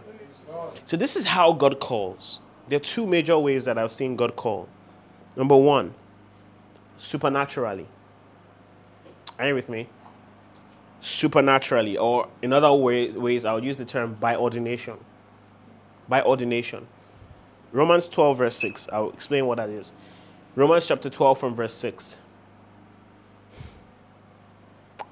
[0.88, 2.40] So, this is how God calls.
[2.70, 4.68] There are two major ways that I've seen God call.
[5.36, 5.94] Number one,
[6.98, 7.88] supernaturally.
[9.38, 9.88] Are you with me?
[11.02, 14.98] Supernaturally, or in other ways, ways I would use the term by ordination.
[16.08, 16.88] By ordination.
[17.76, 18.88] Romans 12, verse 6.
[18.94, 19.92] I'll explain what that is.
[20.56, 22.16] Romans chapter 12, from verse 6.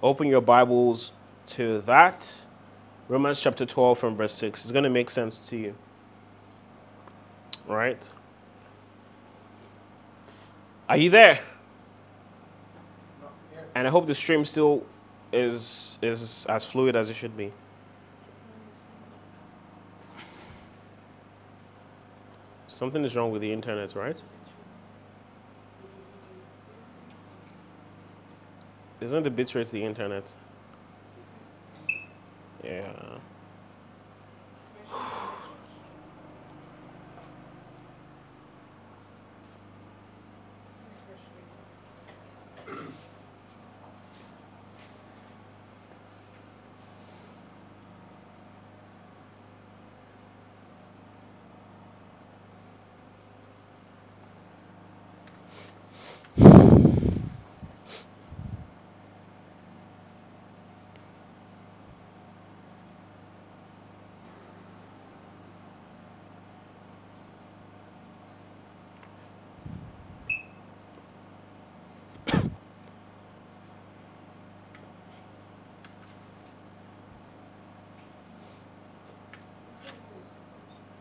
[0.02, 1.12] Open your Bibles
[1.48, 2.34] to that.
[3.10, 4.62] Romans chapter 12, from verse 6.
[4.62, 5.76] It's going to make sense to you.
[7.68, 8.02] Right?
[10.88, 11.42] Are you there?
[13.76, 14.86] And I hope the stream still
[15.34, 17.52] is is as fluid as it should be.
[22.84, 24.18] Something is wrong with the internet, right?
[29.00, 30.34] Isn't the bitrate the internet?
[32.62, 32.92] Yeah.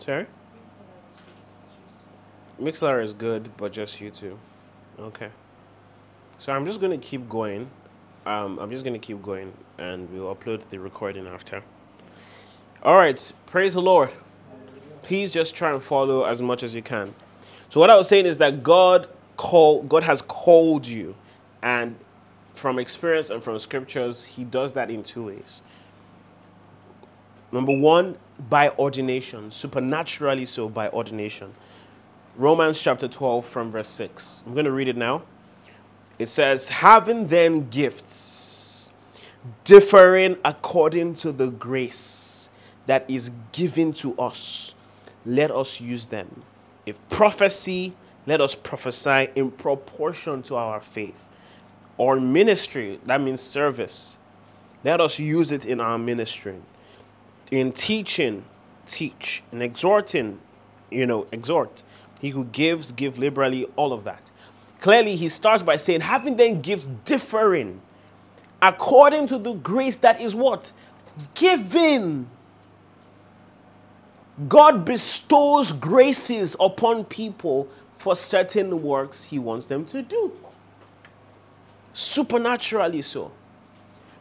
[0.05, 0.27] Sorry?
[2.61, 4.37] Mixlr is good, but just YouTube.
[4.99, 5.29] Okay.
[6.39, 7.71] So I'm just going to keep going.
[8.27, 11.63] Um, I'm just going to keep going and we'll upload the recording after.
[12.83, 13.33] All right.
[13.47, 14.11] Praise the Lord.
[15.03, 17.15] Please just try and follow as much as you can.
[17.71, 21.15] So what I was saying is that God call God has called you
[21.63, 21.97] and
[22.55, 25.61] from experience and from scriptures, he does that in two ways.
[27.51, 28.17] Number one,
[28.49, 31.53] by ordination, supernaturally so by ordination.
[32.37, 34.43] Romans chapter 12 from verse 6.
[34.47, 35.23] I'm going to read it now.
[36.19, 38.89] It says, Having then gifts
[39.65, 42.49] differing according to the grace
[42.87, 44.75] that is given to us,
[45.27, 46.43] let us use them.
[46.87, 47.95] If prophecy,
[48.27, 51.15] let us prophesy in proportion to our faith.
[51.97, 54.17] Or ministry, that means service,
[54.85, 56.57] let us use it in our ministry.
[57.53, 58.45] In teaching,
[58.87, 59.45] teach.
[59.53, 60.41] In exhorting,
[60.91, 61.85] you know, exhort.
[62.19, 64.31] He who gives, give liberally, all of that.
[64.81, 67.81] Clearly, he starts by saying, having then gifts differing
[68.63, 70.73] according to the grace that is what?
[71.35, 72.29] Given.
[74.49, 80.33] God bestows graces upon people for certain works he wants them to do.
[81.93, 83.31] Supernaturally so.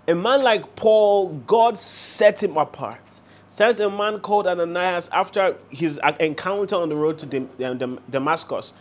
[0.08, 3.11] A man like Paul, God set him apart.
[3.52, 8.74] Sent a man called Ananias after his encounter on the road to um, Damascus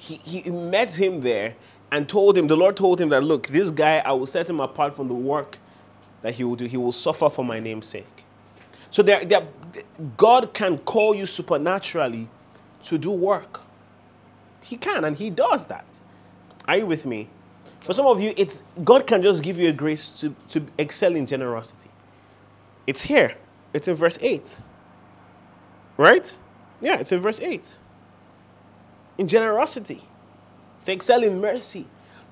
[0.00, 1.54] he, he met him there
[1.92, 4.58] and told him, the Lord told him that, look, this guy, I will set him
[4.58, 5.58] apart from the work
[6.22, 6.64] that he will do.
[6.64, 8.24] He will suffer for my name's sake.
[8.90, 9.46] So there, there,
[10.16, 12.28] God can call you supernaturally
[12.84, 13.60] to do work.
[14.62, 15.84] He can, and He does that.
[16.66, 17.28] Are you with me?
[17.80, 21.14] For some of you, it's God can just give you a grace to, to excel
[21.14, 21.90] in generosity.
[22.86, 23.36] It's here.
[23.72, 24.56] It's in verse 8.
[25.96, 26.36] Right?
[26.80, 27.76] Yeah, it's in verse 8
[29.20, 30.02] in generosity,
[30.86, 31.86] to excel in mercy.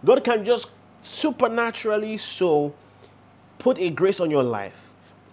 [0.06, 0.70] God can just
[1.02, 2.74] supernaturally so
[3.58, 4.74] put a grace on your life.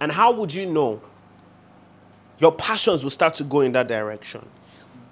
[0.01, 1.01] And how would you know?
[2.39, 4.45] Your passions will start to go in that direction.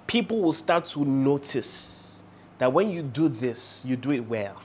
[0.06, 2.22] People will start to notice
[2.58, 4.60] that when you do this, you do it well.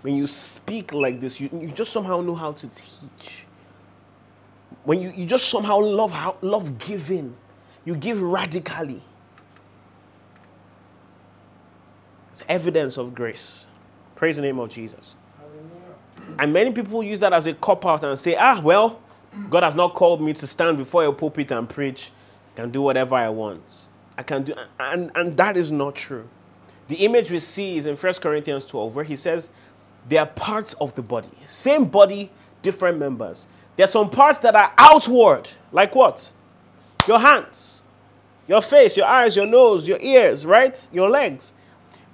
[0.00, 3.44] When you speak like this, you, you just somehow know how to teach.
[4.84, 7.36] When you, you just somehow love how love giving,
[7.84, 9.02] you give radically.
[12.32, 13.64] It's evidence of grace.
[14.16, 15.14] Praise the name of Jesus.
[16.38, 19.00] And many people use that as a cop out and say, ah, well,
[19.48, 22.12] God has not called me to stand before a pulpit and preach.
[22.54, 23.62] I can do whatever I want.
[24.16, 26.28] I can do, and, and that is not true.
[26.88, 29.48] The image we see is in 1 Corinthians 12, where he says,
[30.08, 31.30] they are parts of the body.
[31.46, 32.30] Same body,
[32.62, 33.46] different members.
[33.76, 36.30] There are some parts that are outward, like what?
[37.08, 37.82] Your hands,
[38.46, 40.86] your face, your eyes, your nose, your ears, right?
[40.92, 41.52] Your legs.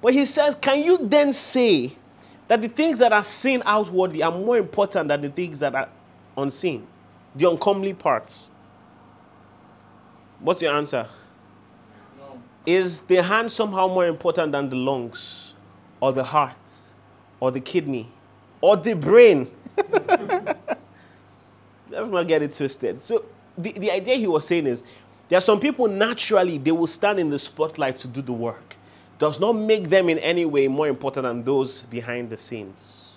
[0.00, 1.96] But he says, Can you then say
[2.48, 5.88] that the things that are seen outwardly are more important than the things that are
[6.36, 6.86] unseen?
[7.34, 8.50] The uncomely parts.
[10.40, 11.08] What's your answer?
[12.18, 12.40] No.
[12.66, 15.52] Is the hand somehow more important than the lungs,
[16.00, 16.54] or the heart,
[17.40, 18.08] or the kidney,
[18.60, 19.50] or the brain?
[21.90, 23.04] Let's not get it twisted.
[23.04, 23.24] So,
[23.56, 24.82] the, the idea he was saying is
[25.28, 28.76] there are some people naturally they will stand in the spotlight to do the work
[29.18, 33.08] does not make them in any way more important than those behind the scenes.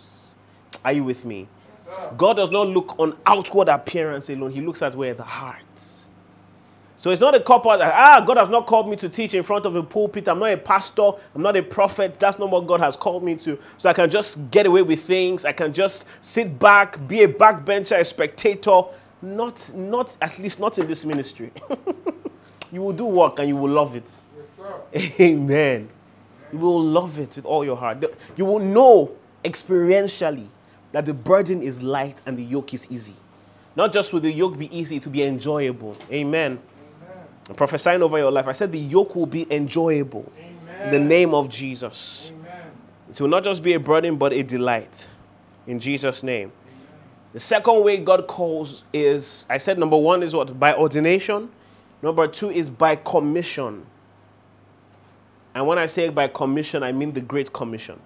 [0.86, 1.48] Are you with me?
[1.88, 5.58] Yes, God does not look on outward appearance alone, He looks at where the heart.
[7.00, 9.34] So it's not a cop out that, ah, God has not called me to teach
[9.34, 10.28] in front of a pulpit.
[10.28, 11.12] I'm not a pastor.
[11.34, 12.20] I'm not a prophet.
[12.20, 13.58] That's not what God has called me to.
[13.78, 15.46] So I can just get away with things.
[15.46, 18.82] I can just sit back, be a backbencher, a spectator.
[19.22, 21.52] Not, not, at least not in this ministry.
[22.72, 24.12] you will do work and you will love it.
[25.22, 25.88] Amen.
[26.52, 28.04] You will love it with all your heart.
[28.36, 29.12] You will know
[29.46, 30.48] experientially
[30.92, 33.16] that the burden is light and the yoke is easy.
[33.78, 35.96] Not just will the yoke be easy, to be enjoyable.
[36.12, 36.60] Amen.
[37.50, 38.48] I'm prophesying over your life.
[38.48, 40.32] I said the yoke will be enjoyable.
[40.38, 40.82] Amen.
[40.86, 42.30] In the name of Jesus.
[42.30, 42.72] Amen.
[43.10, 45.08] It will not just be a burden, but a delight.
[45.66, 46.52] In Jesus' name.
[47.34, 50.60] The second way God calls is, I said number one is what?
[50.60, 51.50] By ordination.
[52.02, 53.86] Number two is by commission.
[55.54, 58.00] And when I say by commission, I mean the Great Commission.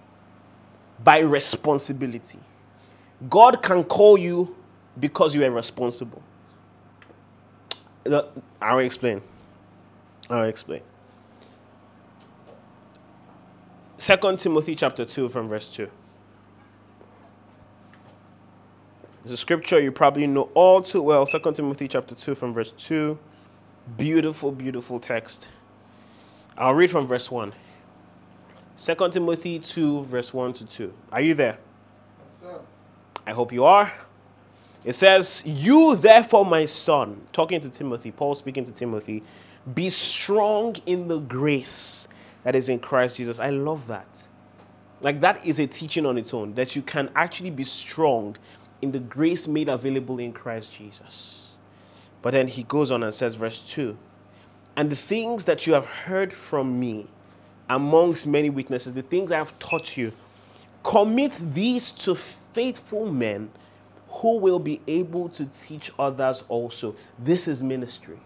[1.03, 2.39] By responsibility.
[3.29, 4.55] God can call you
[4.99, 6.21] because you are responsible.
[8.61, 9.21] I'll explain.
[10.29, 10.81] I'll explain.
[13.97, 15.89] Second Timothy chapter 2 from verse 2.
[19.23, 21.25] It's a scripture you probably know all too well.
[21.25, 23.17] Second Timothy chapter 2 from verse 2.
[23.97, 25.47] Beautiful, beautiful text.
[26.57, 27.53] I'll read from verse 1.
[28.77, 30.93] 2 Timothy 2, verse 1 to 2.
[31.11, 31.57] Are you there?
[32.43, 32.55] Yes,
[33.25, 33.93] I hope you are.
[34.83, 39.23] It says, You therefore, my son, talking to Timothy, Paul speaking to Timothy,
[39.73, 42.07] be strong in the grace
[42.43, 43.39] that is in Christ Jesus.
[43.39, 44.21] I love that.
[45.01, 48.37] Like, that is a teaching on its own, that you can actually be strong
[48.81, 51.41] in the grace made available in Christ Jesus.
[52.21, 53.97] But then he goes on and says, verse 2
[54.75, 57.07] And the things that you have heard from me
[57.69, 60.11] amongst many witnesses, the things I have taught you,
[60.83, 63.51] commit these to faithful men
[64.07, 66.95] who will be able to teach others also.
[67.17, 68.19] This is ministry.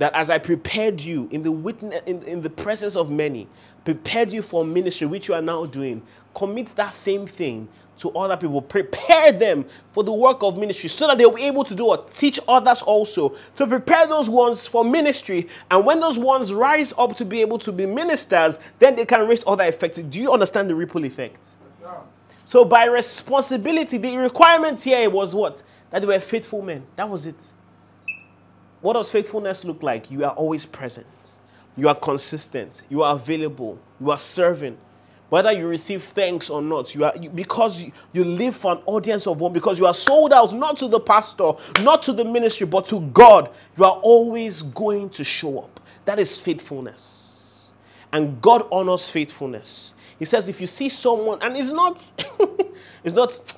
[0.00, 3.46] That as I prepared you in the witness in, in the presence of many,
[3.84, 6.00] prepared you for ministry, which you are now doing,
[6.34, 8.62] commit that same thing to other people.
[8.62, 12.14] Prepare them for the work of ministry so that they'll be able to do what?
[12.14, 13.36] Teach others also.
[13.56, 15.48] To prepare those ones for ministry.
[15.70, 19.28] And when those ones rise up to be able to be ministers, then they can
[19.28, 19.98] raise other effects.
[19.98, 21.46] Do you understand the ripple effect?
[22.46, 25.62] So by responsibility, the requirement here was what?
[25.90, 26.86] That they were faithful men.
[26.96, 27.36] That was it.
[28.80, 30.10] What does faithfulness look like?
[30.10, 31.06] You are always present.
[31.76, 32.82] You are consistent.
[32.88, 33.78] You are available.
[34.00, 34.78] You are serving
[35.30, 38.78] whether you receive thanks or not you are you, because you, you live for an
[38.84, 41.52] audience of one because you are sold out not to the pastor
[41.82, 46.18] not to the ministry but to god you are always going to show up that
[46.18, 47.72] is faithfulness
[48.12, 52.12] and god honors faithfulness he says if you see someone and it's not
[53.04, 53.54] it's not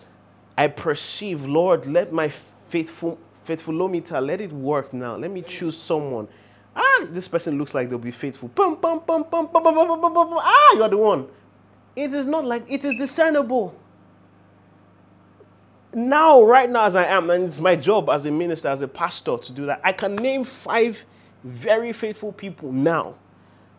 [0.56, 2.30] i perceive lord let my
[2.68, 5.16] faithful faithfulometer let it work now.
[5.16, 6.28] Let me choose someone.
[6.74, 8.50] Ah this person looks like they'll be faithful.
[8.58, 11.28] Ah you're the one.
[11.94, 13.74] It is not like it is discernible.
[15.94, 18.88] Now, right now, as I am, and it's my job as a minister, as a
[18.88, 20.98] pastor to do that, I can name five
[21.44, 23.14] very faithful people now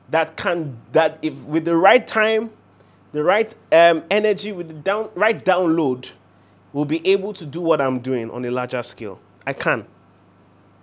[0.09, 2.51] that can, that if with the right time,
[3.13, 6.09] the right um, energy, with the down, right download,
[6.71, 9.19] will be able to do what I'm doing on a larger scale.
[9.45, 9.85] I can.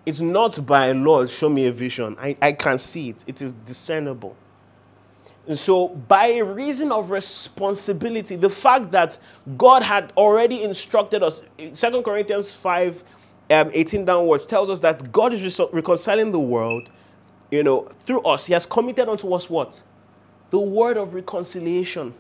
[0.07, 2.17] It's not by Lord, show me a vision.
[2.21, 4.37] I, I can see it, it is discernible.
[5.47, 9.19] And so, by reason of responsibility, the fact that
[9.57, 13.03] God had already instructed us, 2 Corinthians 5
[13.51, 16.89] um, 18 downwards tells us that God is reconciling the world,
[17.51, 18.47] you know, through us.
[18.47, 19.81] He has committed unto us what?
[20.51, 22.15] The word of reconciliation.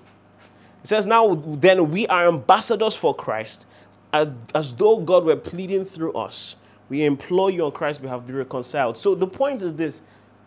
[0.83, 3.67] It says, Now then, we are ambassadors for Christ,
[4.13, 6.57] as though God were pleading through us.
[6.89, 8.99] We implore you on Christ's behalf, be reconciled.
[8.99, 10.03] So the point is this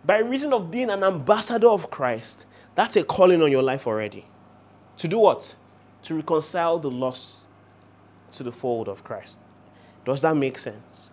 [0.06, 2.46] by reason of being an ambassador of Christ,
[2.76, 4.26] that's a calling on your life already.
[4.98, 5.56] To do what?
[6.04, 7.38] To reconcile the lost
[8.34, 9.38] to the fold of Christ.
[10.06, 11.10] Does that make sense?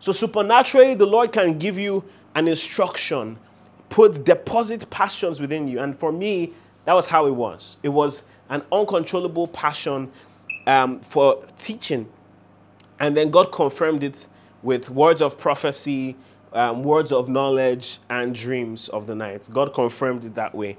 [0.00, 2.04] So, supernaturally, the Lord can give you
[2.34, 3.36] an instruction,
[3.90, 5.80] put deposit passions within you.
[5.80, 6.52] And for me,
[6.84, 7.76] that was how it was.
[7.82, 10.10] It was an uncontrollable passion
[10.68, 12.08] um, for teaching.
[13.00, 14.26] And then God confirmed it
[14.62, 16.14] with words of prophecy,
[16.52, 19.48] um, words of knowledge and dreams of the night.
[19.52, 20.76] God confirmed it that way.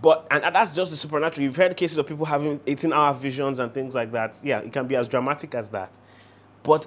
[0.00, 1.42] But and that's just the supernatural.
[1.42, 4.38] You've heard cases of people having 18 hour visions and things like that.
[4.42, 5.90] Yeah, it can be as dramatic as that.
[6.62, 6.86] But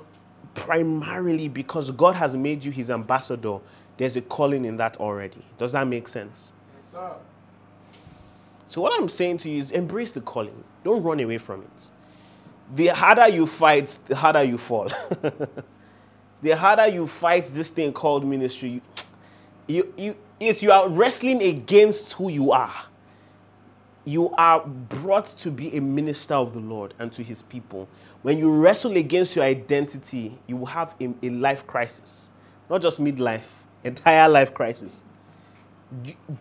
[0.55, 3.57] primarily because God has made you his ambassador,
[3.97, 5.43] there's a calling in that already.
[5.57, 6.53] Does that make sense?
[6.77, 7.15] Yes, sir.
[8.67, 11.89] So, what I'm saying to you is embrace the calling, don't run away from it.
[12.75, 14.91] The harder you fight, the harder you fall.
[16.41, 18.81] the harder you fight this thing called ministry,
[19.67, 22.73] you, you, if you are wrestling against who you are,
[24.05, 27.87] you are brought to be a minister of the Lord and to his people.
[28.21, 32.31] When you wrestle against your identity, you will have a, a life crisis.
[32.69, 33.43] Not just midlife,
[33.83, 35.03] entire life crisis.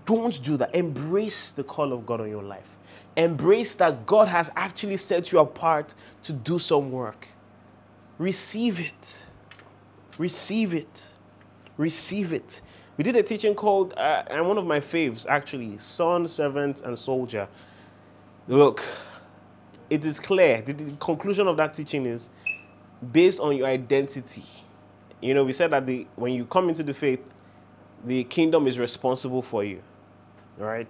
[0.07, 0.75] Don't do that.
[0.75, 2.69] Embrace the call of God on your life.
[3.17, 7.29] Embrace that God has actually set you apart to do some work.
[8.19, 9.19] Receive it.
[10.19, 11.03] Receive it.
[11.77, 12.61] Receive it.
[12.97, 16.99] We did a teaching called, uh, and one of my faves actually, Son, Servant, and
[16.99, 17.49] Soldier.
[18.49, 18.83] Look,
[19.91, 20.63] it is clear.
[20.63, 22.29] The, the conclusion of that teaching is
[23.13, 24.45] based on your identity.
[25.21, 27.21] You know, we said that the when you come into the faith,
[28.05, 29.83] the kingdom is responsible for you,
[30.59, 30.89] right?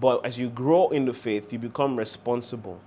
[0.00, 2.80] But as you grow in the faith, you become responsible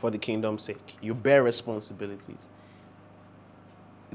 [0.00, 0.96] for the kingdom's sake.
[1.00, 2.48] You bear responsibilities.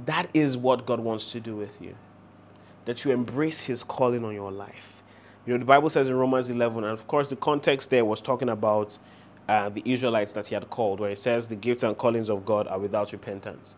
[0.05, 1.95] That is what God wants to do with you.
[2.85, 5.03] That you embrace His calling on your life.
[5.45, 8.21] You know, the Bible says in Romans 11, and of course, the context there was
[8.21, 8.97] talking about
[9.47, 12.45] uh, the Israelites that He had called, where it says the gifts and callings of
[12.45, 13.75] God are without repentance.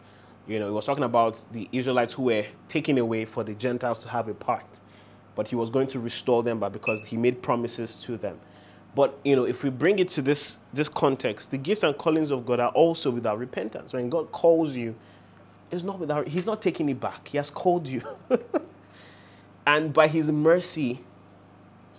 [0.47, 3.99] You know, he was talking about the Israelites who were taken away for the Gentiles
[3.99, 4.79] to have a part.
[5.35, 8.39] But he was going to restore them but because he made promises to them.
[8.95, 12.31] But you know, if we bring it to this this context, the gifts and callings
[12.31, 13.93] of God are also without repentance.
[13.93, 14.93] When God calls you,
[15.71, 17.29] it's not without He's not taking it back.
[17.29, 18.01] He has called you.
[19.65, 21.01] and by his mercy,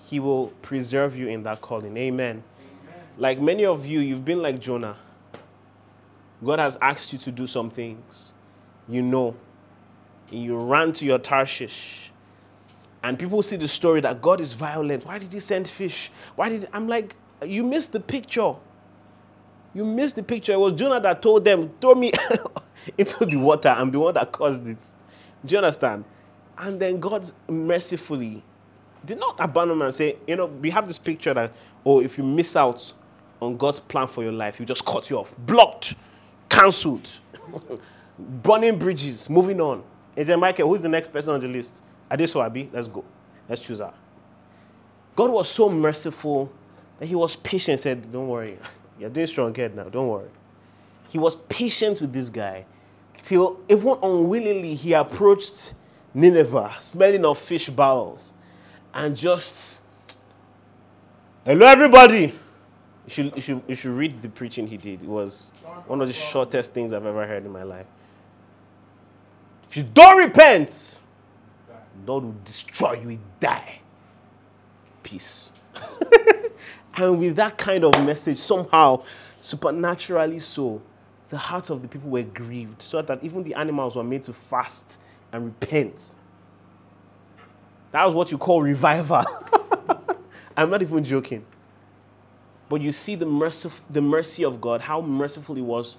[0.06, 1.96] he will preserve you in that calling.
[1.96, 2.42] Amen.
[2.60, 3.00] Amen.
[3.16, 4.96] Like many of you, you've been like Jonah.
[6.44, 8.32] God has asked you to do some things.
[8.86, 9.34] You know.
[10.30, 12.11] And you ran to your Tarshish
[13.02, 15.04] and people see the story that God is violent.
[15.06, 16.10] Why did he send fish?
[16.36, 18.54] Why did I'm like, you missed the picture.
[19.74, 20.52] You missed the picture.
[20.52, 22.12] It was Jonah that told them, throw me
[22.98, 23.70] into the water.
[23.70, 24.76] I'm the one that caused it.
[25.44, 26.04] Do you understand?
[26.58, 28.42] And then God mercifully
[29.04, 31.52] did not abandon and say, you know, we have this picture that,
[31.84, 32.92] oh, if you miss out
[33.40, 35.34] on God's plan for your life, you just cut you off.
[35.38, 35.94] Blocked,
[36.48, 37.08] cancelled,
[38.18, 39.82] burning bridges, moving on.
[40.16, 41.82] And then Michael, who's the next person on the list?
[42.12, 43.04] Adeswabi, let's go.
[43.48, 43.92] Let's choose her.
[45.16, 46.52] God was so merciful
[46.98, 48.58] that he was patient said, Don't worry.
[48.98, 49.84] You're doing strong head now.
[49.84, 50.28] Don't worry.
[51.08, 52.64] He was patient with this guy
[53.20, 55.74] till even unwillingly he approached
[56.14, 58.32] Nineveh, smelling of fish bowels,
[58.92, 59.80] and just,
[61.44, 62.34] hello everybody.
[63.06, 65.02] You should, you, should, you should read the preaching he did.
[65.02, 65.52] It was
[65.86, 67.86] one of the shortest things I've ever heard in my life.
[69.68, 70.96] If you don't repent,
[72.06, 73.80] Lord will destroy you, will die.
[75.02, 75.52] Peace.
[76.94, 79.02] and with that kind of message, somehow,
[79.40, 80.82] supernaturally so,
[81.30, 84.32] the hearts of the people were grieved, so that even the animals were made to
[84.32, 84.98] fast
[85.32, 86.14] and repent.
[87.92, 89.24] That was what you call revival.
[90.56, 91.44] I'm not even joking.
[92.68, 95.96] But you see the mercy, the mercy of God, how merciful He was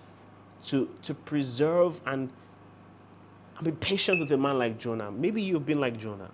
[0.66, 2.30] to, to preserve and
[3.64, 5.12] be patient with a man like Jonah.
[5.12, 6.30] Maybe you've been like Jonah.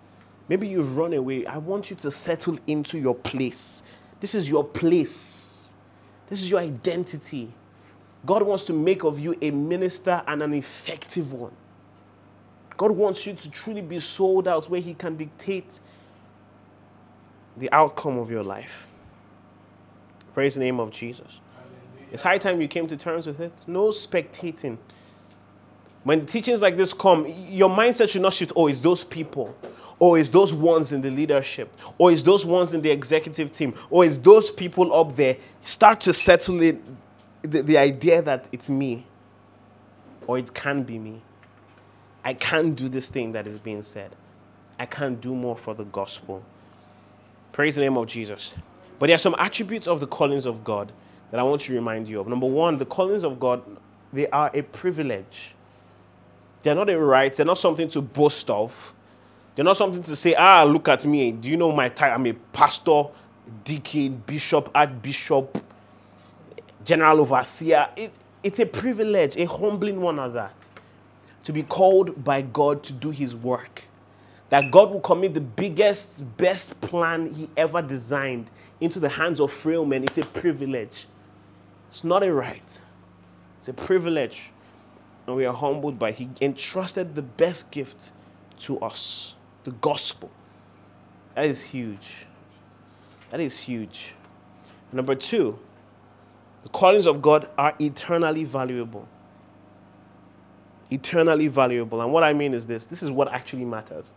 [0.47, 1.45] Maybe you've run away.
[1.45, 3.83] I want you to settle into your place.
[4.19, 5.73] This is your place.
[6.27, 7.53] This is your identity.
[8.25, 11.53] God wants to make of you a minister and an effective one.
[12.77, 15.79] God wants you to truly be sold out where He can dictate
[17.57, 18.87] the outcome of your life.
[20.33, 21.27] Praise the name of Jesus.
[21.27, 22.13] Hallelujah.
[22.13, 23.53] It's high time you came to terms with it.
[23.67, 24.77] No spectating.
[26.03, 29.55] When teachings like this come, your mindset should not shift, oh, it's those people.
[29.99, 31.73] Or it's those ones in the leadership.
[31.97, 33.73] Or it's those ones in the executive team.
[33.89, 35.35] Or it's those people up there.
[35.65, 36.81] Start to settle it,
[37.41, 39.05] the, the idea that it's me.
[40.25, 41.21] Or it can be me.
[42.23, 44.15] I can't do this thing that is being said.
[44.77, 46.43] I can't do more for the gospel.
[47.51, 48.53] Praise the name of Jesus.
[48.99, 50.93] But there are some attributes of the callings of God
[51.31, 52.27] that I want to remind you of.
[52.27, 53.61] Number one, the callings of God,
[54.13, 55.55] they are a privilege.
[56.63, 57.33] They're not a right.
[57.33, 58.73] They're not something to boast of.
[59.55, 61.31] They're not something to say, ah, look at me.
[61.31, 62.15] Do you know my title?
[62.15, 63.03] I'm a pastor,
[63.63, 65.63] deacon, bishop, archbishop,
[66.85, 67.89] general overseer.
[67.95, 70.67] It, it's a privilege, a humbling one of that,
[71.43, 73.83] to be called by God to do his work.
[74.49, 78.49] That God will commit the biggest, best plan he ever designed
[78.81, 80.03] into the hands of frail men.
[80.03, 81.07] It's a privilege.
[81.91, 82.81] It's not a right.
[83.59, 84.51] It's a privilege
[85.29, 88.11] and we are humbled by He entrusted the best gift
[88.61, 90.31] to us the gospel.
[91.35, 92.25] That is huge.
[93.29, 94.15] That is huge.
[94.91, 95.59] Number two,
[96.63, 99.07] the callings of God are eternally valuable.
[100.89, 102.01] Eternally valuable.
[102.01, 104.11] And what I mean is this this is what actually matters.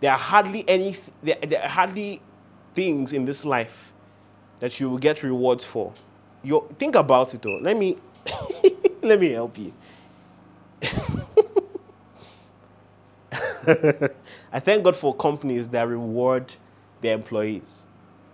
[0.00, 2.22] There are hardly any, there, there are hardly
[2.76, 3.92] things in this life
[4.60, 5.92] that you will get rewards for.
[6.44, 7.58] You think about it though.
[7.60, 7.98] Let me
[9.04, 9.72] Let me help you.
[14.52, 16.52] I thank God for companies that reward
[17.02, 17.84] their employees.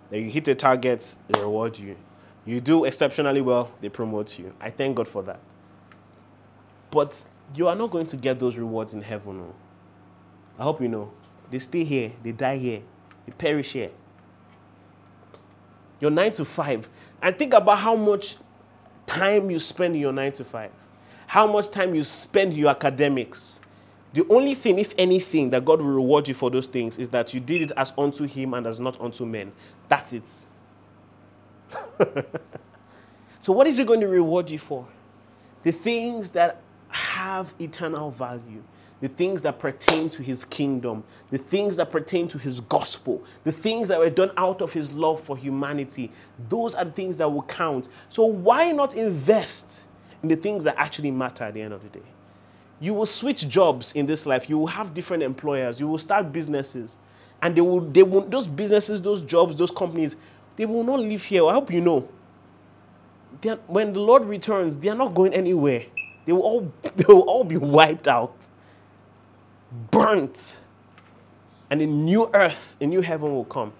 [0.09, 1.97] That you hit a target, they reward you.
[2.45, 4.53] You do exceptionally well, they promote you.
[4.61, 5.39] I thank God for that.
[6.89, 7.21] But
[7.53, 9.39] you are not going to get those rewards in heaven.
[9.39, 9.53] No.
[10.57, 11.11] I hope you know.
[11.49, 12.81] They stay here, they die here,
[13.25, 13.91] they perish here.
[15.99, 16.87] You're nine to five.
[17.21, 18.37] And think about how much
[19.11, 20.71] time you spend in your nine to five,
[21.27, 23.59] how much time you spend your academics.
[24.13, 27.33] The only thing, if anything, that God will reward you for those things is that
[27.33, 29.51] you did it as unto Him and as not unto men.
[29.87, 30.23] That's it.
[33.41, 34.85] so, what is He going to reward you for?
[35.63, 38.63] The things that have eternal value
[39.01, 43.51] the things that pertain to his kingdom, the things that pertain to his gospel, the
[43.51, 46.11] things that were done out of his love for humanity.
[46.49, 47.87] Those are the things that will count.
[48.09, 49.83] So, why not invest
[50.23, 52.05] in the things that actually matter at the end of the day.
[52.79, 54.49] You will switch jobs in this life.
[54.49, 55.79] You will have different employers.
[55.79, 56.97] You will start businesses.
[57.41, 60.15] And they will, they will, those businesses, those jobs, those companies,
[60.55, 61.45] they will not live here.
[61.47, 62.07] I hope you know.
[63.47, 65.85] Are, when the Lord returns, they are not going anywhere.
[66.25, 68.35] They will all, they will all be wiped out,
[69.91, 70.57] burnt,
[71.69, 73.73] and a new earth, a new heaven will come.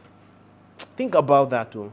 [0.95, 1.91] Think about that, too.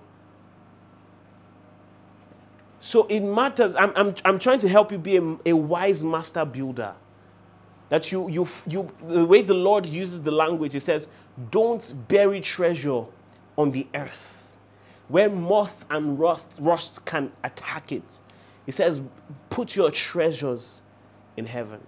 [2.81, 3.75] So it matters.
[3.75, 6.95] I'm, I'm, I'm trying to help you be a, a wise master builder.
[7.89, 11.07] That you, you, you, the way the Lord uses the language, He says,
[11.51, 13.05] don't bury treasure
[13.57, 14.39] on the earth
[15.09, 18.21] where moth and rust, rust can attack it.
[18.67, 19.01] He says,
[19.51, 20.83] put your treasures
[21.37, 21.81] in heaven.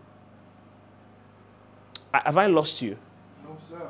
[2.13, 2.97] Have I lost you?
[3.45, 3.89] No, sir.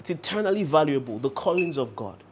[0.00, 2.22] It's eternally valuable, the callings of God.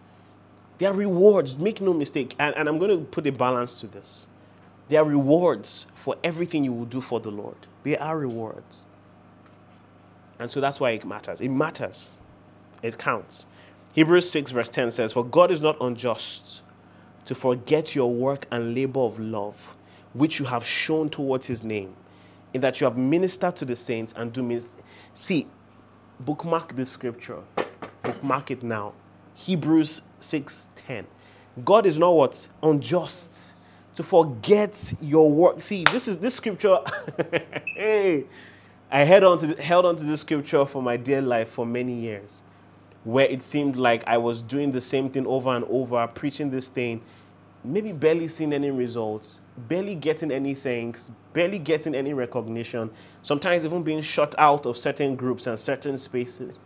[0.78, 2.34] There are rewards, make no mistake.
[2.38, 4.26] And, and I'm going to put a balance to this.
[4.88, 7.56] There are rewards for everything you will do for the Lord.
[7.84, 8.82] There are rewards.
[10.38, 11.40] And so that's why it matters.
[11.40, 12.08] It matters.
[12.82, 13.46] It counts.
[13.92, 16.60] Hebrews 6, verse 10 says, For God is not unjust
[17.26, 19.56] to forget your work and labor of love,
[20.14, 21.94] which you have shown towards his name,
[22.54, 24.60] in that you have ministered to the saints and do.
[25.14, 25.46] See,
[26.20, 27.40] bookmark this scripture.
[28.02, 28.92] Bookmark it now.
[29.34, 31.06] Hebrews 6:10.
[31.64, 32.48] God is not what?
[32.62, 33.54] Unjust
[33.98, 35.60] to forget your work.
[35.60, 36.78] See, this is this scripture.
[37.74, 38.24] hey,
[38.90, 41.94] I held on to held on to this scripture for my dear life for many
[41.94, 42.42] years,
[43.04, 46.68] where it seemed like I was doing the same thing over and over, preaching this
[46.68, 47.00] thing,
[47.64, 52.90] maybe barely seeing any results, barely getting any thanks, barely getting any recognition.
[53.22, 56.58] Sometimes even being shut out of certain groups and certain spaces.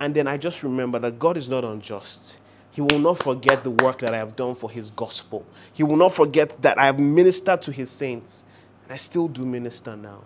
[0.00, 2.36] And then I just remember that God is not unjust.
[2.70, 5.44] He will not forget the work that I have done for His gospel.
[5.72, 8.44] He will not forget that I have ministered to His saints.
[8.84, 10.22] And I still do minister now.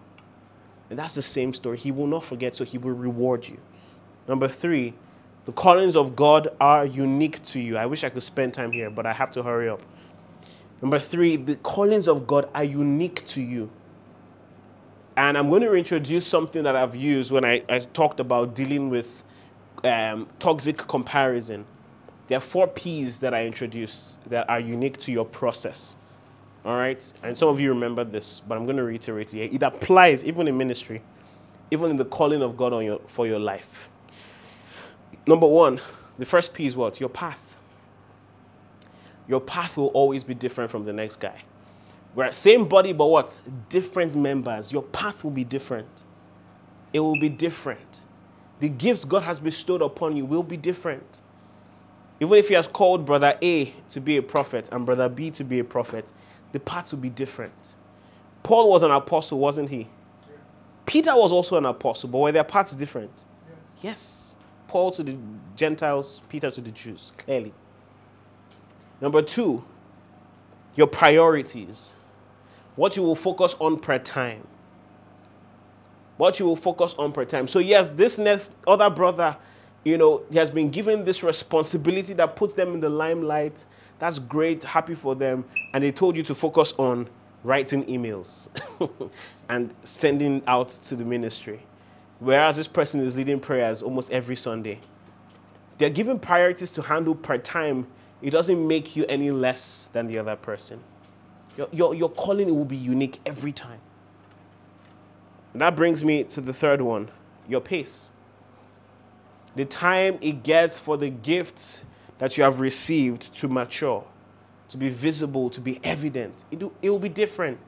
[0.90, 1.78] And that's the same story.
[1.78, 3.58] He will not forget, so He will reward you.
[4.28, 4.94] Number three,
[5.46, 7.76] the callings of God are unique to you.
[7.76, 9.80] I wish I could spend time here, but I have to hurry up.
[10.82, 13.70] Number three, the callings of God are unique to you.
[15.16, 18.90] And I'm going to introduce something that I've used when I, I talked about dealing
[18.90, 19.22] with
[19.84, 21.64] um, toxic comparison.
[22.26, 25.96] There are four P's that I introduced that are unique to your process.
[26.64, 27.12] All right?
[27.22, 29.52] And some of you remember this, but I'm going to reiterate it.
[29.52, 31.02] It applies even in ministry,
[31.70, 33.88] even in the calling of God on your, for your life.
[35.26, 35.80] Number one,
[36.18, 36.98] the first P is what?
[36.98, 37.51] Your path.
[39.28, 41.42] Your path will always be different from the next guy.
[42.14, 43.40] We're same body, but what?
[43.68, 44.70] Different members.
[44.70, 46.04] Your path will be different.
[46.92, 48.00] It will be different
[48.62, 51.20] the gifts God has bestowed upon you will be different.
[52.20, 55.42] Even if He has called brother A to be a prophet and brother B to
[55.42, 56.06] be a prophet,
[56.52, 57.74] the paths will be different.
[58.44, 59.78] Paul was an apostle, wasn't he?
[59.78, 60.36] Yeah.
[60.86, 63.10] Peter was also an apostle, but were their paths different?
[63.48, 63.82] Yes.
[63.82, 64.34] yes.
[64.68, 65.16] Paul to the
[65.56, 67.52] Gentiles, Peter to the Jews, clearly.
[69.02, 69.62] Number two,
[70.76, 71.92] your priorities.
[72.76, 74.46] What you will focus on per time
[76.22, 77.48] what you will focus on per time.
[77.48, 79.36] So, yes, this next other brother,
[79.84, 83.64] you know, he has been given this responsibility that puts them in the limelight.
[83.98, 85.44] That's great, happy for them.
[85.74, 87.08] And they told you to focus on
[87.42, 88.48] writing emails
[89.48, 91.60] and sending out to the ministry.
[92.20, 94.78] Whereas this person is leading prayers almost every Sunday.
[95.78, 97.88] They're given priorities to handle per time.
[98.22, 100.80] It doesn't make you any less than the other person.
[101.56, 103.80] Your, your, your calling will be unique every time.
[105.52, 107.10] And that brings me to the third one
[107.48, 108.10] your pace.
[109.56, 111.82] The time it gets for the gift
[112.18, 114.04] that you have received to mature,
[114.70, 116.44] to be visible, to be evident.
[116.50, 117.58] It, it will be different.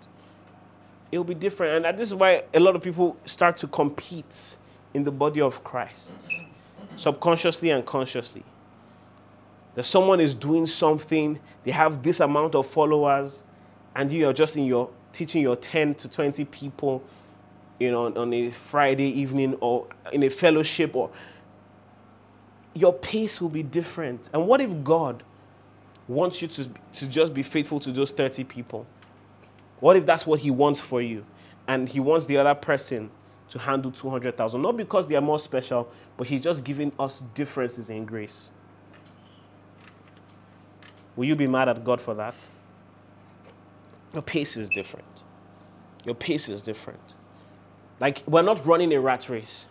[1.11, 1.85] It will be different.
[1.85, 4.57] And this is why a lot of people start to compete
[4.95, 6.15] in the body of Christ,
[6.97, 8.45] subconsciously and consciously.
[9.75, 13.43] That someone is doing something, they have this amount of followers,
[13.97, 17.03] and you are just in your teaching your 10 to 20 people
[17.79, 21.11] you know, on a Friday evening or in a fellowship or
[22.75, 24.31] your pace will be different.
[24.33, 25.22] And what if God
[26.09, 28.87] wants you to, to just be faithful to those 30 people?
[29.81, 31.25] What if that's what He wants for you?
[31.68, 33.11] And He wants the other person
[33.51, 34.61] to handle 200,000?
[34.61, 38.51] Not because they are more special, but He's just giving us differences in grace.
[41.17, 42.35] Will you be mad at God for that?
[44.12, 45.25] Your pace is different.
[46.05, 47.01] Your pace is different.
[48.01, 49.67] Like, we're not running a rat race.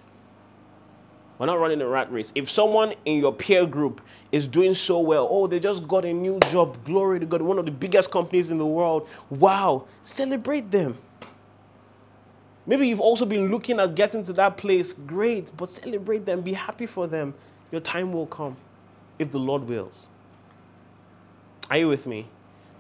[1.39, 2.31] We're not running a rat race.
[2.35, 6.13] If someone in your peer group is doing so well, oh, they just got a
[6.13, 9.07] new job, glory to God, one of the biggest companies in the world.
[9.29, 10.97] Wow, celebrate them.
[12.65, 14.93] Maybe you've also been looking at getting to that place.
[14.93, 17.33] Great, but celebrate them, be happy for them.
[17.71, 18.55] Your time will come
[19.19, 20.07] if the Lord wills.
[21.73, 22.27] Are you with me?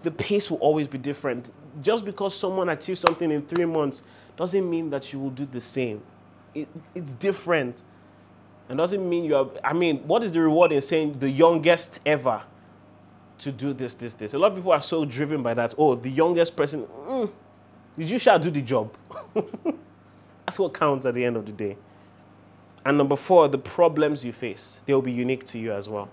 [0.03, 1.51] The pace will always be different.
[1.81, 4.03] Just because someone achieves something in three months
[4.37, 6.03] doesn't mean that you will do the same.
[6.53, 7.81] It, it's different.
[8.69, 12.01] And doesn't mean you are, I mean, what is the reward in saying the youngest
[12.05, 12.43] ever
[13.39, 14.35] to do this, this, this?
[14.35, 15.73] A lot of people are so driven by that.
[15.75, 17.31] Oh, the youngest person, mm,
[17.97, 18.95] you shall do the job.
[20.45, 21.77] That's what counts at the end of the day.
[22.85, 26.11] And number four, the problems you face, they'll be unique to you as well.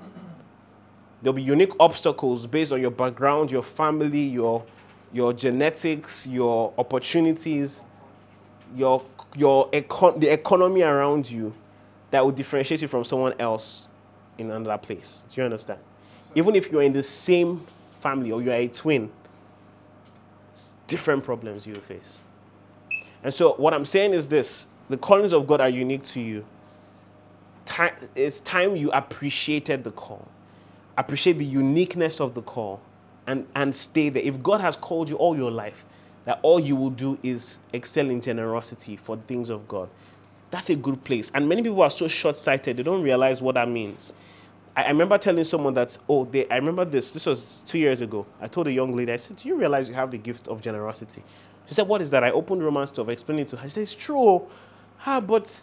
[1.22, 4.64] There'll be unique obstacles based on your background, your family, your,
[5.12, 7.82] your genetics, your opportunities,
[8.74, 9.02] your,
[9.36, 11.52] your econ- the economy around you
[12.10, 13.86] that will differentiate you from someone else
[14.38, 15.24] in another place.
[15.32, 15.80] Do you understand?
[16.34, 17.66] Even if you're in the same
[18.00, 19.10] family or you're a twin,
[20.86, 22.18] different problems you will face.
[23.22, 26.44] And so, what I'm saying is this the callings of God are unique to you.
[28.16, 30.26] it's time you appreciated the call,
[31.00, 32.80] appreciate the uniqueness of the call,
[33.26, 34.22] and, and stay there.
[34.22, 35.84] If God has called you all your life,
[36.24, 39.88] that all you will do is excel in generosity for the things of God.
[40.50, 41.30] That's a good place.
[41.34, 44.12] And many people are so short sighted, they don't realize what that means.
[44.76, 48.00] I, I remember telling someone that, oh, they, I remember this, this was two years
[48.00, 48.26] ago.
[48.40, 50.60] I told a young lady, I said, Do you realize you have the gift of
[50.60, 51.22] generosity?
[51.68, 52.24] She said, What is that?
[52.24, 53.68] I opened Romans 12, explained it to her.
[53.68, 54.46] She said, It's true.
[55.06, 55.60] Ah, but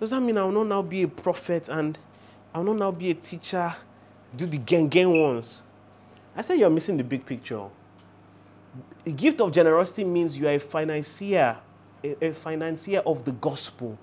[0.00, 1.98] does that mean I will not now be a prophet and
[2.54, 3.74] I will not now be a teacher,
[4.36, 5.62] do the gang gang ones?
[6.36, 7.62] I said, You're missing the big picture.
[9.04, 11.56] The gift of generosity means you are a financier,
[12.02, 13.98] a, a financier of the gospel.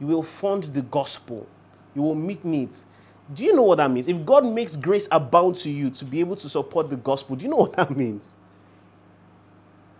[0.00, 1.46] You will fund the gospel.
[1.94, 2.84] You will meet needs.
[3.32, 4.08] Do you know what that means?
[4.08, 7.44] If God makes grace abound to you to be able to support the gospel, do
[7.44, 8.34] you know what that means?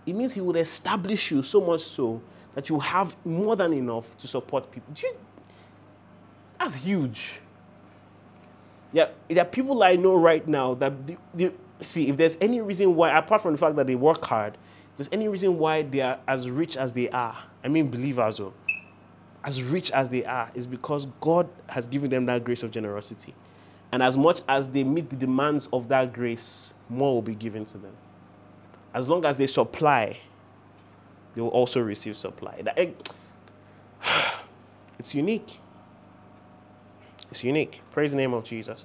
[0.07, 2.21] It means He will establish you so much so
[2.55, 4.93] that you have more than enough to support people.
[4.95, 5.17] Do you,
[6.59, 7.41] that's huge.
[8.95, 12.63] Yeah, there are people I know right now that they, they, see if there's any
[12.63, 14.57] reason why, apart from the fact that they work hard,
[14.97, 17.37] there's any reason why they are as rich as they are.
[17.63, 18.55] I mean, believers, though
[19.45, 23.35] as rich as they are is because God has given them that grace of generosity.
[23.93, 27.65] And as much as they meet the demands of that grace, more will be given
[27.67, 27.93] to them.
[28.95, 30.19] As long as they supply,
[31.35, 32.63] they will also receive supply.
[32.77, 32.91] Eh,
[34.99, 35.61] it's unique.
[37.35, 37.81] It's unique.
[37.91, 38.85] Praise the name of Jesus.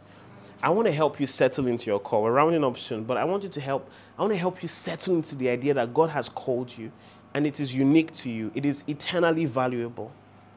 [0.63, 2.23] I want to help you settle into your call.
[2.23, 3.87] We're rounding up soon, but I want you to help.
[4.17, 6.91] I want to help you settle into the idea that God has called you
[7.35, 8.51] and it is unique to you.
[8.55, 10.11] It is eternally valuable.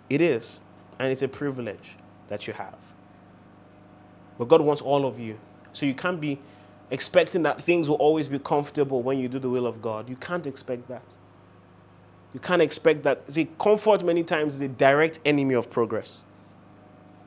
[0.09, 0.59] It is.
[0.99, 1.91] And it's a privilege
[2.29, 2.79] that you have.
[4.39, 5.39] But God wants all of you.
[5.75, 6.39] So you can't be
[6.91, 10.09] expecting that things will always be comfortable when you do the will of God.
[10.09, 11.15] You can't expect that.
[12.33, 13.31] You can't expect that.
[13.31, 16.23] See, comfort many times is a direct enemy of progress.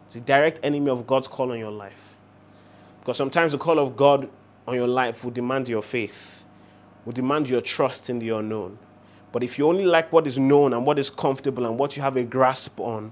[0.06, 1.94] It's a direct enemy of God's call on your life.
[3.00, 4.30] Because sometimes the call of God
[4.68, 6.44] on your life will demand your faith,
[7.06, 8.78] will demand your trust in the unknown.
[9.32, 12.02] But if you only like what is known and what is comfortable and what you
[12.02, 13.12] have a grasp on,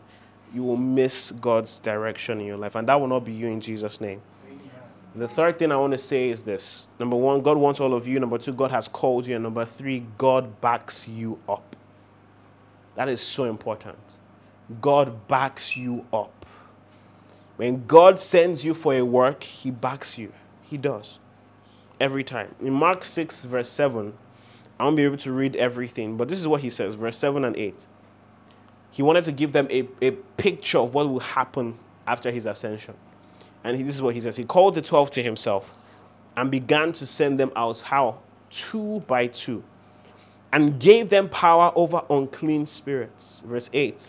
[0.54, 2.76] you will miss God's direction in your life.
[2.76, 4.22] And that will not be you in Jesus' name.
[4.48, 4.60] Amen.
[5.16, 8.08] The third thing I want to say is this number one, God wants all of
[8.08, 8.20] you.
[8.20, 9.36] Number two, God has called you.
[9.36, 11.76] And number three, God backs you up.
[12.96, 13.98] That is so important.
[14.82, 16.43] God backs you up.
[17.56, 20.34] When God sends you for a work, He backs you.
[20.62, 21.20] He does.
[22.00, 22.56] Every time.
[22.60, 24.14] In Mark 6, verse 7,
[24.80, 27.46] I won't be able to read everything, but this is what he says, verse 7
[27.46, 27.88] and 8.
[28.92, 31.78] He wanted to give them a, a picture of what will happen
[32.08, 32.96] after his ascension.
[33.64, 35.72] And he, this is what he says He called the 12 to himself
[36.36, 37.82] and began to send them out.
[37.82, 38.20] How?
[38.50, 39.64] Two by two.
[40.52, 43.42] And gave them power over unclean spirits.
[43.46, 44.08] Verse 8.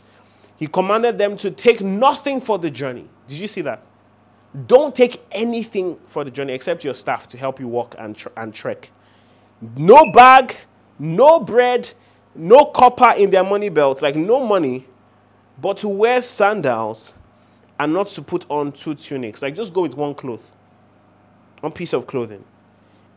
[0.65, 3.07] He commanded them to take nothing for the journey.
[3.29, 3.85] Did you see that?
[4.67, 8.55] Don't take anything for the journey except your staff to help you walk and, and
[8.55, 8.89] trek
[9.77, 10.57] no bag,
[10.99, 11.91] no bread,
[12.35, 14.87] no copper in their money belts, like no money,
[15.61, 17.13] but to wear sandals
[17.79, 19.43] and not to put on two tunics.
[19.43, 20.51] Like just go with one cloth,
[21.61, 22.43] one piece of clothing.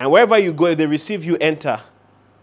[0.02, 1.80] And wherever you go, if they receive you, enter.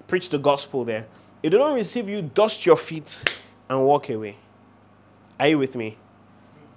[0.08, 1.06] Preach the gospel there.
[1.42, 3.22] If they don't receive you, dust your feet
[3.68, 4.38] and walk away.
[5.38, 5.96] Are you with me?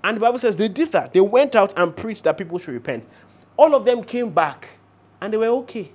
[0.04, 1.14] And the Bible says they did that.
[1.14, 3.06] They went out and preached that people should repent.
[3.58, 4.70] All of them came back
[5.22, 5.92] and they were okay.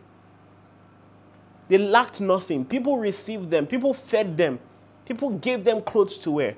[1.68, 2.64] They lacked nothing.
[2.64, 4.58] People received them, people fed them,
[5.06, 6.56] people gave them clothes to wear.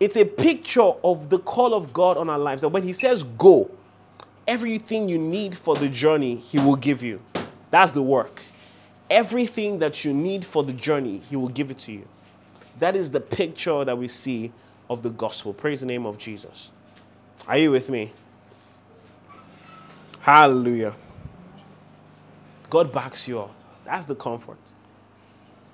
[0.00, 2.62] It's a picture of the call of God on our lives.
[2.62, 3.70] That when He says go,
[4.46, 7.20] everything you need for the journey, He will give you.
[7.70, 8.40] That's the work.
[9.10, 12.06] Everything that you need for the journey, He will give it to you.
[12.78, 14.52] That is the picture that we see
[14.90, 15.52] of the gospel.
[15.52, 16.70] Praise the name of Jesus.
[17.46, 18.12] Are you with me?
[20.20, 20.94] Hallelujah.
[22.70, 23.54] God backs you up.
[23.84, 24.58] That's the comfort.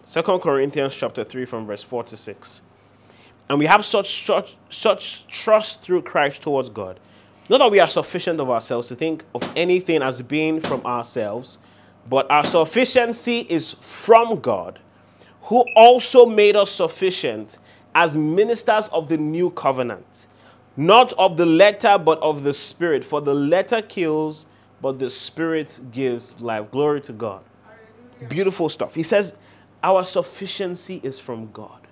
[0.05, 2.61] Second Corinthians chapter 3 from verse 4 to 6.
[3.49, 7.01] And we have such, such, such trust through Christ towards God.
[7.49, 11.59] Not that we are sufficient of ourselves to think of anything as being from ourselves,
[12.09, 14.79] but our sufficiency is from God,
[15.43, 17.59] who also made us sufficient
[17.95, 20.27] as ministers of the new covenant,
[20.77, 23.05] not of the letter, but of the spirit.
[23.05, 24.47] For the letter kills,
[24.81, 26.71] but the spirit gives life.
[26.71, 27.43] Glory to God.
[27.65, 28.29] Hallelujah.
[28.29, 28.95] Beautiful stuff.
[28.95, 29.35] He says,
[29.83, 31.85] Our sufficiency is from God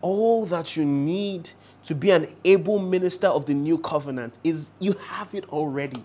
[0.00, 1.50] all that you need
[1.84, 6.02] to be an able minister of the new covenant is you have it already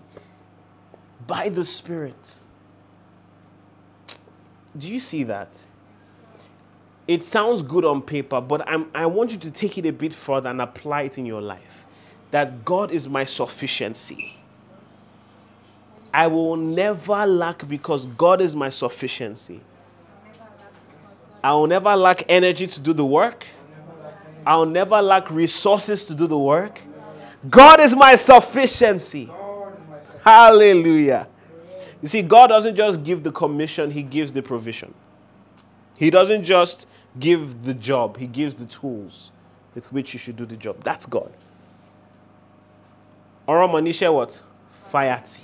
[1.26, 2.34] by the Spirit.
[4.76, 5.48] Do you see that?
[7.06, 10.14] It sounds good on paper, but I'm, I want you to take it a bit
[10.14, 11.84] further and apply it in your life.
[12.30, 14.36] That God is my sufficiency.
[16.12, 19.60] I will never lack because God is my sufficiency.
[21.42, 23.46] I will never lack energy to do the work.
[24.46, 26.80] I'll never lack resources to do the work.
[27.50, 29.30] God is my sufficiency.
[30.22, 31.26] Hallelujah.
[32.00, 34.94] You see, God doesn't just give the commission, He gives the provision.
[35.98, 36.86] He doesn't just
[37.18, 39.30] give the job, He gives the tools
[39.74, 40.82] with which you should do the job.
[40.84, 41.32] That's God.
[43.46, 44.40] Ora Manisha what?
[44.92, 45.40] Fayati.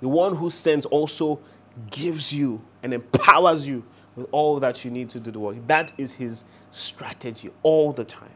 [0.00, 1.40] The one who sends also
[1.90, 3.84] gives you and empowers you
[4.16, 5.56] with all that you need to do the work.
[5.66, 8.30] That is his strategy all the time.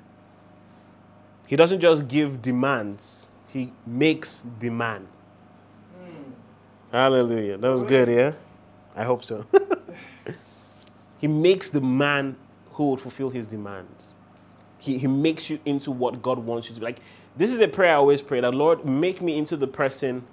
[1.47, 5.07] He doesn't just give demands, he makes demand.
[6.01, 6.33] Mm.
[6.93, 7.59] Hallelujah.
[7.59, 8.33] That was good, yeah?
[8.97, 9.45] I hope so.
[11.23, 12.35] he makes the man
[12.73, 14.13] who would fulfill his demands.
[14.79, 16.85] He, he makes you into what God wants you to be.
[16.85, 16.99] Like,
[17.37, 20.25] this is a prayer I always pray that, Lord, make me into the person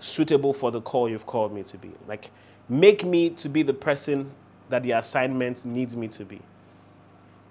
[0.00, 1.92] suitable for the call you've called me to be.
[2.08, 2.32] Like,
[2.68, 4.32] make me to be the person
[4.68, 6.40] that the assignment needs me to be.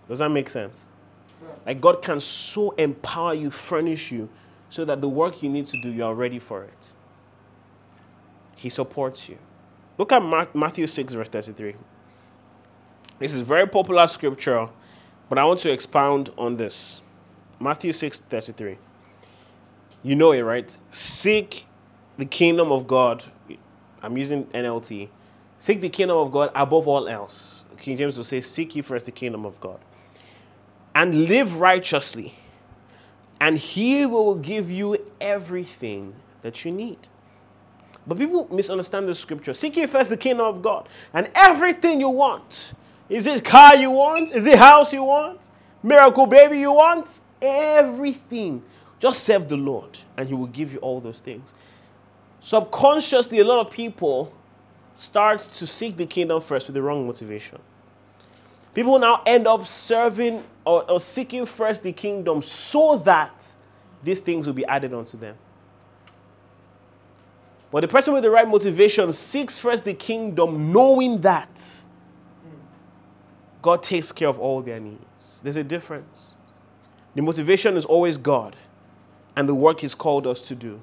[0.09, 0.81] Does that make sense?
[1.65, 4.27] Like God can so empower you, furnish you,
[4.69, 6.91] so that the work you need to do, you are ready for it.
[8.57, 9.37] He supports you.
[9.97, 11.75] Look at Matthew 6, verse 33.
[13.19, 14.67] This is very popular scripture,
[15.29, 16.99] but I want to expound on this.
[17.59, 18.77] Matthew 6, 33.
[20.03, 20.75] You know it, right?
[20.91, 21.65] Seek
[22.17, 23.23] the kingdom of God
[24.05, 25.09] I'm using NLT.
[25.59, 27.63] Seek the kingdom of God above all else.
[27.77, 29.79] King James will say, Seek ye first the kingdom of God.
[30.93, 32.35] And live righteously.
[33.41, 36.99] And he will give you everything that you need.
[38.07, 39.53] But people misunderstand the scripture.
[39.53, 40.87] Seek ye first the kingdom of God.
[41.13, 42.73] And everything you want.
[43.09, 44.31] Is it car you want?
[44.31, 45.49] Is it house you want?
[45.81, 47.19] Miracle baby you want?
[47.41, 48.61] Everything.
[48.99, 51.53] Just serve the Lord and he will give you all those things
[52.45, 54.31] subconsciously, a lot of people
[54.93, 57.57] start to seek the kingdom first with the wrong motivation.
[58.75, 63.51] People now end up serving or, or seeking first the kingdom so that
[64.03, 65.35] these things will be added onto them.
[67.71, 71.61] But the person with the right motivation seeks first the kingdom, knowing that
[73.61, 75.39] God takes care of all their needs.
[75.43, 76.33] There's a difference.
[77.15, 78.55] The motivation is always God
[79.35, 80.81] and the work He's called us to do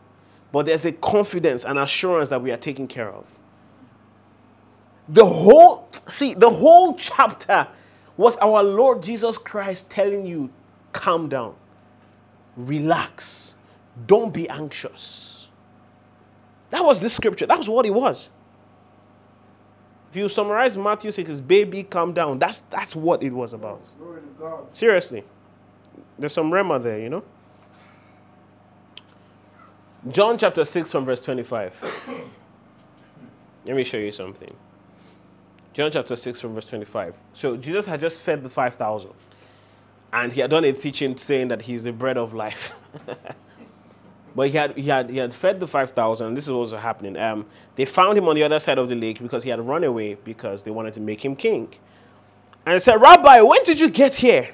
[0.53, 3.25] but there's a confidence and assurance that we are taken care of.
[5.09, 7.67] The whole, see, the whole chapter
[8.17, 10.51] was our Lord Jesus Christ telling you,
[10.93, 11.55] calm down,
[12.57, 13.55] relax,
[14.07, 15.32] don't be anxious.
[16.73, 17.45] That was this scripture.
[17.47, 18.31] That was what it was.
[20.11, 22.39] If you summarize Matthew 6, it's baby, calm down.
[22.39, 23.91] That's, that's what it was about.
[24.73, 25.23] Seriously.
[26.19, 27.23] There's some rhema there, you know?
[30.11, 31.75] John chapter 6 from verse 25.
[33.67, 34.55] Let me show you something.
[35.75, 37.15] John chapter 6 from verse 25.
[37.35, 39.11] So Jesus had just fed the 5,000.
[40.15, 42.73] And he had done a teaching saying that he's the bread of life.
[44.35, 47.17] but he had, he, had, he had fed the 5,000, this is was happening.
[47.17, 49.85] Um, they found him on the other side of the lake because he had run
[49.85, 51.73] away because they wanted to make him king.
[52.65, 54.49] And said, Rabbi, when did you get here?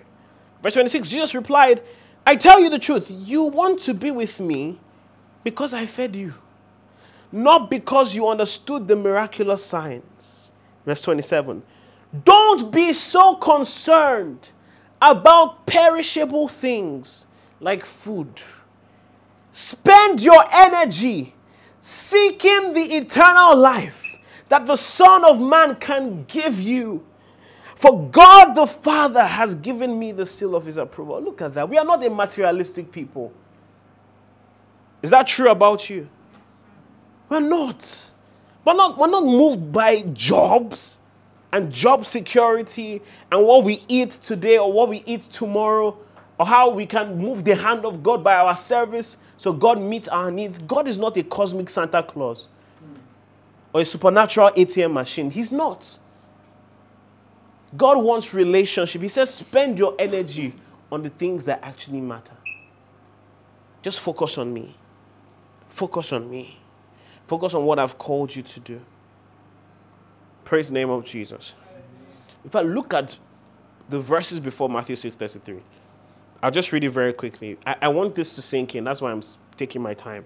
[0.62, 1.82] Verse 26, Jesus replied,
[2.26, 4.78] I tell you the truth, you want to be with me
[5.44, 6.34] because I fed you,
[7.30, 10.52] not because you understood the miraculous signs.
[10.84, 11.62] Verse 27
[12.24, 14.50] Don't be so concerned
[15.00, 17.26] about perishable things
[17.60, 18.28] like food.
[19.52, 21.34] Spend your energy
[21.80, 24.18] seeking the eternal life
[24.48, 27.04] that the Son of Man can give you.
[27.74, 31.20] For God the Father has given me the seal of his approval.
[31.22, 31.68] Look at that.
[31.68, 33.32] We are not a materialistic people.
[35.00, 36.08] Is that true about you?
[37.28, 38.10] We're not.
[38.64, 40.98] We're not, we're not moved by jobs
[41.52, 45.96] and job security and what we eat today or what we eat tomorrow
[46.38, 50.08] or how we can move the hand of God by our service so God meets
[50.08, 50.58] our needs.
[50.58, 52.48] God is not a cosmic Santa Claus
[53.72, 55.30] or a supernatural ATM machine.
[55.30, 55.98] He's not.
[57.76, 59.00] God wants relationship.
[59.00, 60.54] He says, spend your energy
[60.90, 62.34] on the things that actually matter.
[63.80, 64.74] Just focus on me.
[65.68, 66.58] Focus on me.
[67.28, 68.80] Focus on what I've called you to do.
[70.44, 71.52] Praise the name of Jesus.
[72.44, 73.16] If I look at
[73.88, 75.60] the verses before Matthew 6:33,
[76.42, 77.58] I'll just read it very quickly.
[77.66, 78.84] I, I want this to sink in.
[78.84, 79.22] That's why I'm
[79.56, 80.24] taking my time.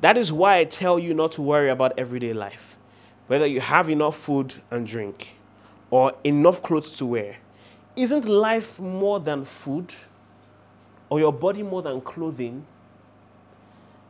[0.00, 2.76] That is why I tell you not to worry about everyday life,
[3.26, 5.34] whether you have enough food and drink
[5.90, 7.36] or enough clothes to wear.
[7.96, 9.92] Isn't life more than food
[11.08, 12.66] or your body more than clothing?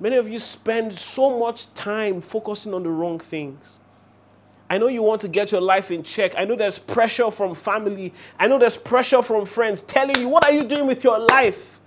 [0.00, 3.78] Many of you spend so much time focusing on the wrong things.
[4.70, 6.32] I know you want to get your life in check.
[6.36, 8.12] I know there's pressure from family.
[8.38, 11.78] I know there's pressure from friends telling you, What are you doing with your life?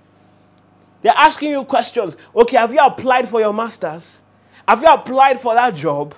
[1.01, 2.15] They're asking you questions.
[2.35, 4.19] Okay, have you applied for your master's?
[4.67, 6.13] Have you applied for that job?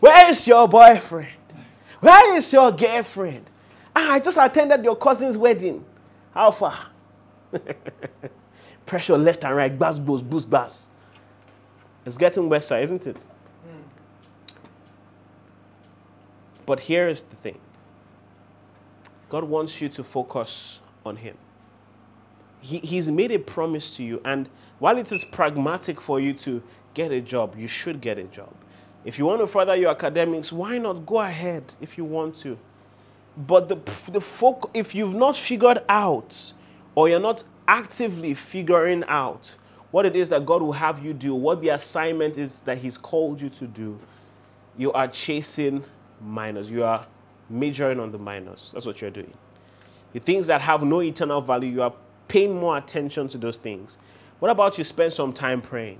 [0.00, 1.28] Where is your boyfriend?
[2.00, 3.48] Where is your girlfriend?
[3.94, 5.84] Ah, I just attended your cousin's wedding.
[6.34, 6.86] How far?
[8.86, 10.88] Pressure left and right, buzz, boost, boost, buzz.
[12.04, 13.16] It's getting worse, isn't it?
[13.16, 13.82] Mm.
[16.66, 17.58] But here is the thing
[19.28, 21.36] God wants you to focus on Him.
[22.60, 24.48] He, he's made a promise to you, and
[24.78, 26.62] while it is pragmatic for you to
[26.94, 28.52] get a job, you should get a job.
[29.04, 32.56] If you want to further your academics, why not go ahead if you want to?
[33.36, 33.76] But the,
[34.12, 36.52] the folk, if you've not figured out,
[36.94, 39.54] or you're not actively figuring out
[39.90, 42.96] what it is that God will have you do, what the assignment is that He's
[42.96, 43.98] called you to do,
[44.76, 45.84] you are chasing
[46.22, 46.70] minors.
[46.70, 47.06] You are
[47.50, 48.70] majoring on the minors.
[48.72, 49.32] That's what you're doing.
[50.12, 51.94] The things that have no eternal value, you are
[52.28, 53.98] paying more attention to those things.
[54.38, 55.98] What about you spend some time praying?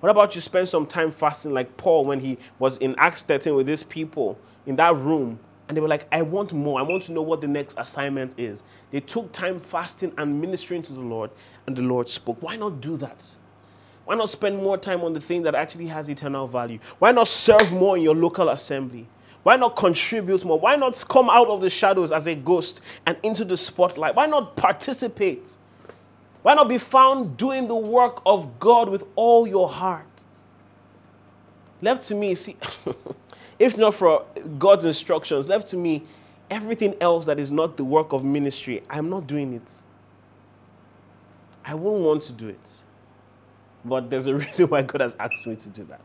[0.00, 3.54] What about you spend some time fasting like Paul when he was in Acts 13
[3.54, 5.38] with these people in that room
[5.68, 6.78] and they were like, I want more.
[6.78, 8.62] I want to know what the next assignment is.
[8.92, 11.30] They took time fasting and ministering to the Lord,
[11.66, 12.40] and the Lord spoke.
[12.40, 13.36] Why not do that?
[14.04, 16.78] Why not spend more time on the thing that actually has eternal value?
[17.00, 19.08] Why not serve more in your local assembly?
[19.46, 20.58] Why not contribute more?
[20.58, 24.16] Why not come out of the shadows as a ghost and into the spotlight?
[24.16, 25.56] Why not participate?
[26.42, 30.24] Why not be found doing the work of God with all your heart?
[31.80, 32.56] Left to me, see.
[33.60, 34.24] If not for
[34.58, 36.02] God's instructions left to me,
[36.50, 39.70] everything else that is not the work of ministry, I'm not doing it.
[41.64, 42.70] I won't want to do it.
[43.84, 46.00] But there's a reason why God has asked me to do that.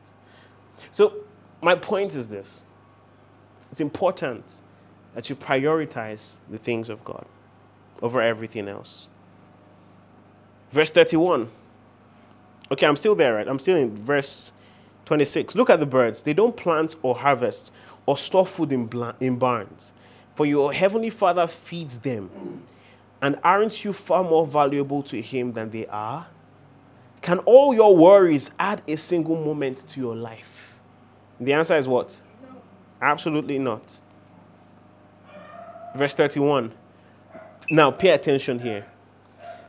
[0.92, 1.24] So,
[1.64, 2.66] my point is this
[3.72, 4.62] it's important
[5.16, 7.26] that you prioritize the things of God
[8.02, 9.08] over everything else.
[10.72, 11.50] Verse 31.
[12.72, 13.48] Okay, I'm still there, right?
[13.48, 14.52] I'm still in verse
[15.06, 15.56] 26.
[15.56, 16.24] Look at the birds.
[16.24, 17.72] They don't plant or harvest
[18.06, 19.92] or store food in, in barns,
[20.36, 22.64] for your heavenly Father feeds them.
[23.22, 26.28] And aren't you far more valuable to Him than they are?
[27.22, 30.48] Can all your worries add a single moment to your life?
[31.40, 32.18] The answer is what?
[33.02, 33.82] Absolutely not.
[35.96, 36.72] Verse 31.
[37.70, 38.86] Now, pay attention here.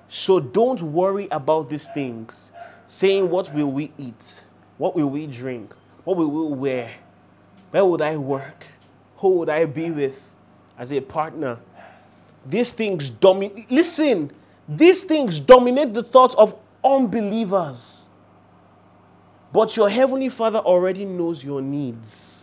[0.09, 2.51] So don't worry about these things,
[2.87, 4.43] saying, What will we eat?
[4.76, 5.74] What will we drink?
[6.05, 6.91] What will we wear?
[7.70, 8.66] Where would I work?
[9.18, 10.14] Who would I be with
[10.78, 11.59] as a partner?
[12.45, 13.70] These things dominate.
[13.70, 14.30] Listen,
[14.68, 16.55] these things dominate the thoughts of
[16.85, 18.05] unbelievers.
[19.53, 22.41] But your heavenly Father already knows your needs.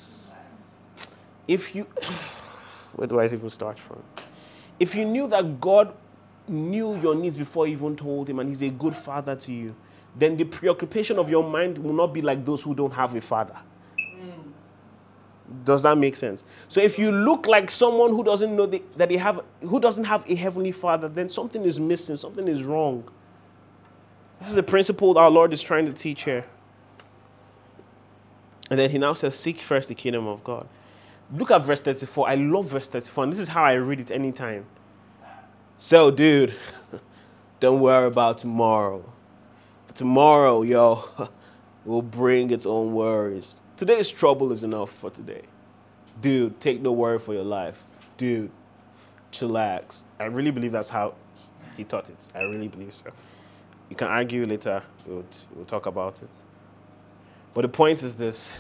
[1.50, 1.88] If you,
[2.96, 4.04] where do I even start from?
[4.80, 5.94] If you knew that God
[6.48, 9.76] knew your needs before you even told Him, and He's a good Father to you,
[10.16, 13.22] then the preoccupation of your mind will not be like those who don't have a
[13.22, 13.58] father.
[14.00, 14.52] Mm.
[15.64, 16.44] Does that make sense?
[16.68, 20.04] So if you look like someone who doesn't know the, that they have, who doesn't
[20.04, 23.10] have a heavenly father, then something is missing, something is wrong.
[24.40, 26.46] This is the principle our Lord is trying to teach here.
[28.70, 30.68] And then he now says, Seek first the kingdom of God.
[31.32, 32.28] Look at verse 34.
[32.28, 34.66] I love verse 34, and this is how I read it anytime.
[35.78, 36.56] So, dude,
[37.60, 39.04] don't worry about tomorrow.
[39.94, 41.06] Tomorrow, yo,
[41.86, 43.58] will bring its own worries.
[43.78, 45.44] Today's trouble is enough for today.
[46.22, 47.78] Dude, take no worry for your life.
[48.18, 48.52] Dude,
[49.32, 50.04] chillax.
[50.20, 51.14] I really believe that's how
[51.78, 52.28] he taught it.
[52.36, 53.12] I really believe so.
[53.90, 55.26] You can argue later, we'll,
[55.56, 56.30] we'll talk about it.
[57.54, 58.54] But the point is this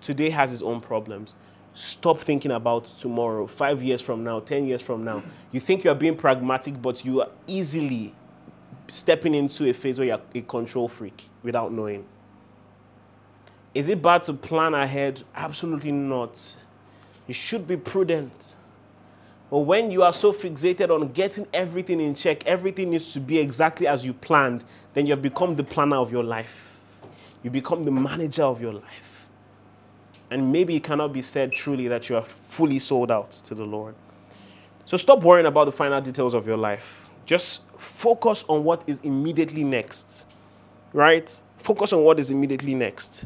[0.00, 1.34] today has its own problems.
[1.78, 5.22] Stop thinking about tomorrow, five years from now, 10 years from now.
[5.52, 8.12] You think you are being pragmatic, but you are easily
[8.88, 12.04] stepping into a phase where you're a control freak without knowing.
[13.74, 15.22] Is it bad to plan ahead?
[15.36, 16.56] Absolutely not.
[17.28, 18.56] You should be prudent.
[19.48, 23.38] But when you are so fixated on getting everything in check, everything needs to be
[23.38, 24.64] exactly as you planned,
[24.94, 26.80] then you have become the planner of your life.
[27.44, 29.17] You become the manager of your life.
[30.30, 33.64] And maybe it cannot be said truly that you are fully sold out to the
[33.64, 33.94] Lord.
[34.84, 37.06] So stop worrying about the final details of your life.
[37.26, 40.26] Just focus on what is immediately next.
[40.92, 41.40] Right?
[41.58, 43.24] Focus on what is immediately next.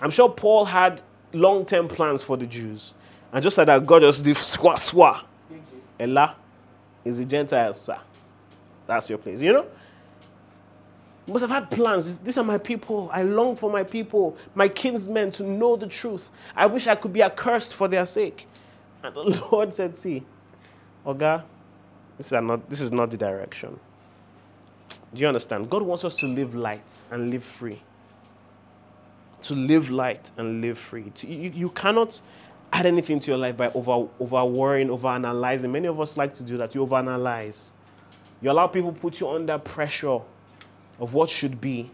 [0.00, 2.92] I'm sure Paul had long term plans for the Jews.
[3.32, 5.22] And just like that, God just did swa swa
[5.98, 6.36] Ella
[7.04, 7.98] is the Gentile, sir.
[8.86, 9.40] That's your place.
[9.40, 9.66] You know?
[11.26, 12.18] Must have had plans.
[12.18, 13.08] These are my people.
[13.12, 16.28] I long for my people, my kinsmen, to know the truth.
[16.56, 18.48] I wish I could be accursed for their sake.
[19.04, 19.20] And the
[19.52, 20.24] Lord said, See,
[21.06, 21.44] Oga,
[22.18, 23.78] this is not, this is not the direction.
[25.14, 25.70] Do you understand?
[25.70, 27.80] God wants us to live light and live free.
[29.42, 31.10] To live light and live free.
[31.16, 32.20] To, you, you cannot
[32.72, 35.70] add anything to your life by over, over worrying, over analyzing.
[35.70, 36.74] Many of us like to do that.
[36.74, 37.66] You overanalyze.
[38.40, 40.20] You allow people put you under pressure
[41.02, 41.90] of what should be.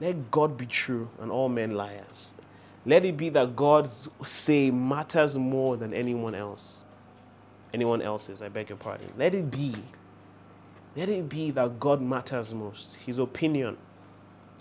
[0.00, 2.30] Let God be true and all men liars.
[2.86, 6.76] Let it be that God's say matters more than anyone else.
[7.74, 9.12] Anyone else's, I beg your pardon.
[9.18, 9.74] Let it be.
[10.96, 12.96] Let it be that God matters most.
[13.04, 13.76] His opinion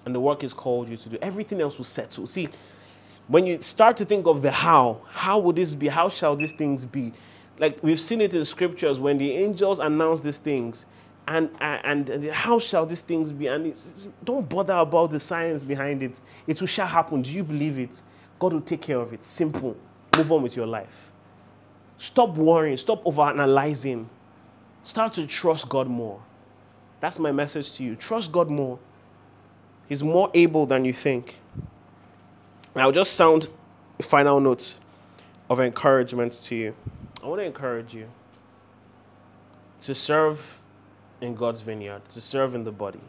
[0.05, 1.17] and the work He's called you to do.
[1.21, 2.25] Everything else will settle.
[2.25, 2.49] See,
[3.27, 5.88] when you start to think of the how, how would this be?
[5.88, 7.13] How shall these things be?
[7.59, 10.86] Like we've seen it in scriptures when the angels announce these things,
[11.28, 13.47] and uh, and, and how shall these things be?
[13.47, 13.74] And
[14.24, 16.19] don't bother about the science behind it.
[16.47, 17.22] It will shall happen.
[17.22, 18.01] Do you believe it?
[18.39, 19.24] God will take care of it.
[19.24, 19.76] Simple.
[20.17, 21.11] Move on with your life.
[21.97, 22.78] Stop worrying.
[22.78, 24.07] Stop overanalyzing.
[24.84, 26.22] Start to trust God more.
[26.99, 27.95] That's my message to you.
[27.95, 28.80] Trust God more.
[29.88, 31.36] He's more able than you think.
[32.76, 33.49] I'll just sound
[34.01, 34.76] final notes
[35.49, 36.76] of encouragement to you.
[37.22, 38.07] I want to encourage you
[39.84, 40.61] to serve
[41.22, 43.01] in God's vineyard, to serve in the body,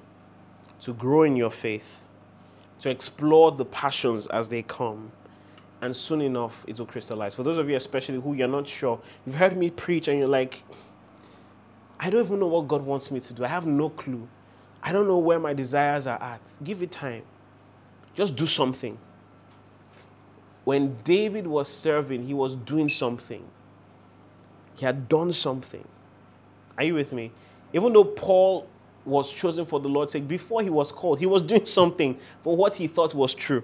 [0.82, 1.84] to grow in your faith,
[2.80, 5.10] to explore the passions as they come.
[5.80, 7.34] And soon enough, it will crystallize.
[7.34, 10.28] For those of you, especially who you're not sure, you've heard me preach and you're
[10.28, 10.62] like,
[11.98, 13.44] I don't even know what God wants me to do.
[13.44, 14.28] I have no clue.
[14.82, 16.40] I don't know where my desires are at.
[16.62, 17.22] Give it time.
[18.14, 18.98] Just do something
[20.64, 23.42] when David was serving, he was doing something.
[24.74, 25.86] He had done something.
[26.78, 27.32] Are you with me?
[27.72, 28.66] Even though Paul
[29.04, 32.56] was chosen for the Lord's sake, before he was called, he was doing something for
[32.56, 33.62] what he thought was true.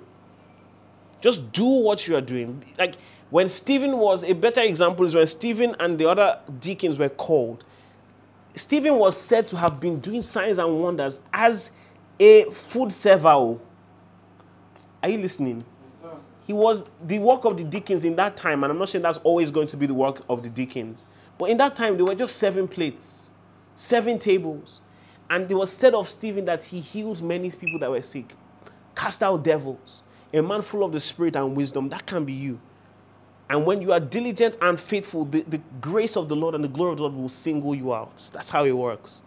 [1.20, 2.64] Just do what you are doing.
[2.78, 2.94] Like
[3.30, 7.64] when Stephen was, a better example is when Stephen and the other deacons were called.
[8.54, 11.70] Stephen was said to have been doing signs and wonders as
[12.18, 13.28] a food server.
[15.02, 15.64] Are you listening?
[16.46, 19.18] He was the work of the deacons in that time, and I'm not saying that's
[19.18, 21.04] always going to be the work of the deacons,
[21.36, 23.27] but in that time, they were just serving plates,
[23.78, 24.80] seven tables.
[25.30, 28.34] And it was said of Stephen that he healed many people that were sick,
[28.94, 30.00] cast out devils,
[30.32, 31.88] a man full of the Spirit and wisdom.
[31.88, 32.60] That can be you.
[33.48, 36.68] And when you are diligent and faithful, the, the grace of the Lord and the
[36.68, 38.30] glory of the Lord will single you out.
[38.32, 39.20] That's how it works.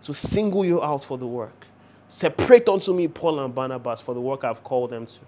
[0.00, 1.66] So single you out for the work.
[2.08, 5.18] Separate unto me Paul and Barnabas for the work I've called them to.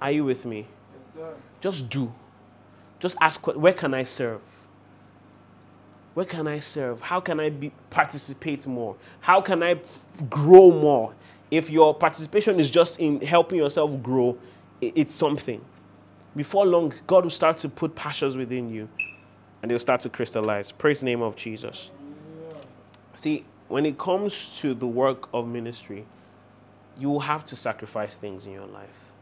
[0.00, 0.66] Are you with me?
[0.94, 1.34] Yes, sir.
[1.60, 2.12] Just do.
[3.00, 4.40] Just ask, where can I serve?
[6.18, 7.00] Where can I serve?
[7.00, 8.96] How can I be, participate more?
[9.20, 9.76] How can I
[10.28, 11.14] grow more?
[11.48, 14.36] If your participation is just in helping yourself grow,
[14.80, 15.64] it's something.
[16.34, 18.88] Before long, God will start to put passions within you
[19.62, 20.72] and they'll start to crystallize.
[20.72, 21.90] Praise the name of Jesus.
[23.14, 26.04] See, when it comes to the work of ministry,
[26.98, 29.12] you will have to sacrifice things in your life.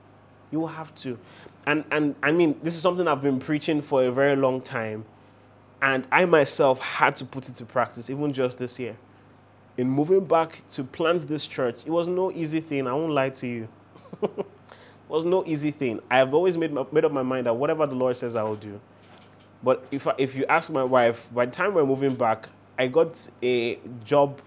[0.50, 1.18] You will have to.
[1.66, 5.04] And, and I mean, this is something I've been preaching for a very long time.
[5.82, 8.96] And I myself had to put it to practice, even just this year.
[9.76, 12.86] In moving back to plant this church, it was no easy thing.
[12.86, 13.68] I won't lie to you.
[14.22, 14.46] It
[15.08, 16.00] was no easy thing.
[16.10, 18.42] I have always made, my, made up my mind that whatever the Lord says, I
[18.42, 18.80] will do.
[19.62, 22.48] But if, I, if you ask my wife, by the time we're moving back,
[22.78, 24.40] I got a job.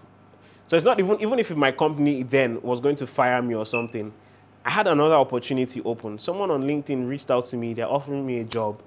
[0.66, 3.66] So it's not even, even if my company then was going to fire me or
[3.66, 4.12] something,
[4.64, 6.18] I had another opportunity open.
[6.18, 7.72] Someone on LinkedIn reached out to me.
[7.72, 8.82] They're offering me a job,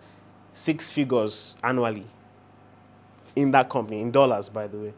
[0.53, 2.06] six figures annually
[3.36, 4.94] in that company, in dollars, by the way.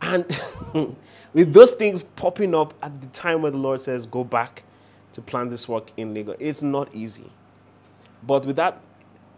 [0.00, 0.26] And
[1.32, 4.62] with those things popping up at the time where the Lord says, go back
[5.12, 7.30] to plan this work in Lagos, it's not easy.
[8.24, 8.80] But with that,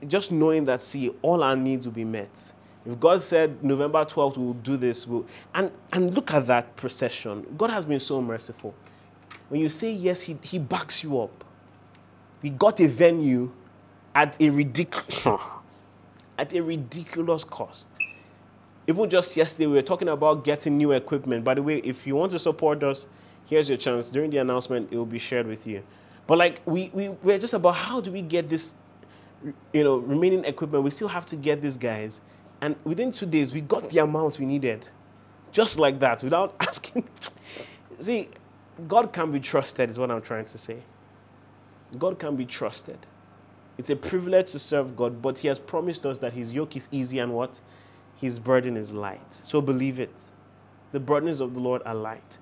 [0.06, 2.52] just knowing that, see, all our needs will be met.
[2.86, 7.46] If God said November 12th we'll do this, we'll, and, and look at that procession.
[7.56, 8.74] God has been so merciful.
[9.48, 11.44] When you say yes, he, he backs you up.
[12.42, 13.50] We got a venue
[14.14, 15.24] at a ridiculous
[16.38, 17.86] at a ridiculous cost.
[18.86, 21.44] Even just yesterday, we were talking about getting new equipment.
[21.44, 23.06] By the way, if you want to support us,
[23.46, 24.10] here's your chance.
[24.10, 25.82] During the announcement, it will be shared with you.
[26.26, 28.72] But like we, we we're just about how do we get this
[29.72, 30.84] you know remaining equipment.
[30.84, 32.20] We still have to get these guys.
[32.60, 34.88] And within two days, we got the amount we needed.
[35.52, 37.04] Just like that, without asking.
[38.00, 38.28] See,
[38.88, 40.78] God can be trusted, is what I'm trying to say.
[41.98, 42.98] God can be trusted.
[43.76, 46.88] It's a privilege to serve God, but He has promised us that His yoke is
[46.90, 47.60] easy and what?
[48.20, 49.40] His burden is light.
[49.42, 50.14] So believe it.
[50.92, 52.38] The burdens of the Lord are light.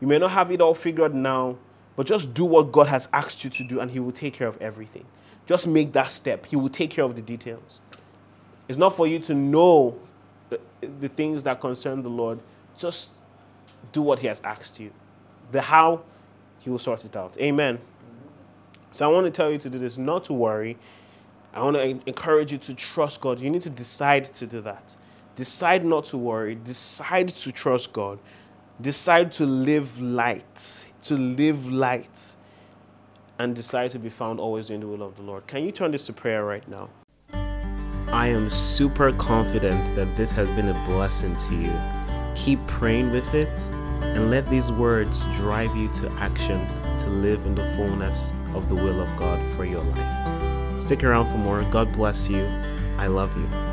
[0.00, 1.56] You may not have it all figured now,
[1.96, 4.46] but just do what God has asked you to do, and He will take care
[4.46, 5.04] of everything.
[5.46, 6.46] Just make that step.
[6.46, 7.80] He will take care of the details.
[8.68, 9.98] It's not for you to know
[10.50, 10.60] the,
[11.00, 12.38] the things that concern the Lord.
[12.78, 13.08] Just
[13.92, 14.90] do what He has asked you.
[15.52, 16.02] The how,
[16.58, 17.36] He will sort it out.
[17.40, 17.78] Amen.
[18.90, 20.76] So I want to tell you to do this, not to worry.
[21.54, 23.40] I want to encourage you to trust God.
[23.40, 24.94] You need to decide to do that.
[25.36, 26.54] Decide not to worry.
[26.54, 28.18] Decide to trust God.
[28.80, 30.84] Decide to live light.
[31.04, 32.32] To live light.
[33.38, 35.46] And decide to be found always doing the will of the Lord.
[35.46, 36.88] Can you turn this to prayer right now?
[38.08, 41.78] I am super confident that this has been a blessing to you.
[42.34, 43.66] Keep praying with it
[44.00, 46.66] and let these words drive you to action
[46.98, 50.80] to live in the fullness of the will of God for your life.
[50.80, 51.62] Stick around for more.
[51.64, 52.46] God bless you.
[52.96, 53.65] I love you.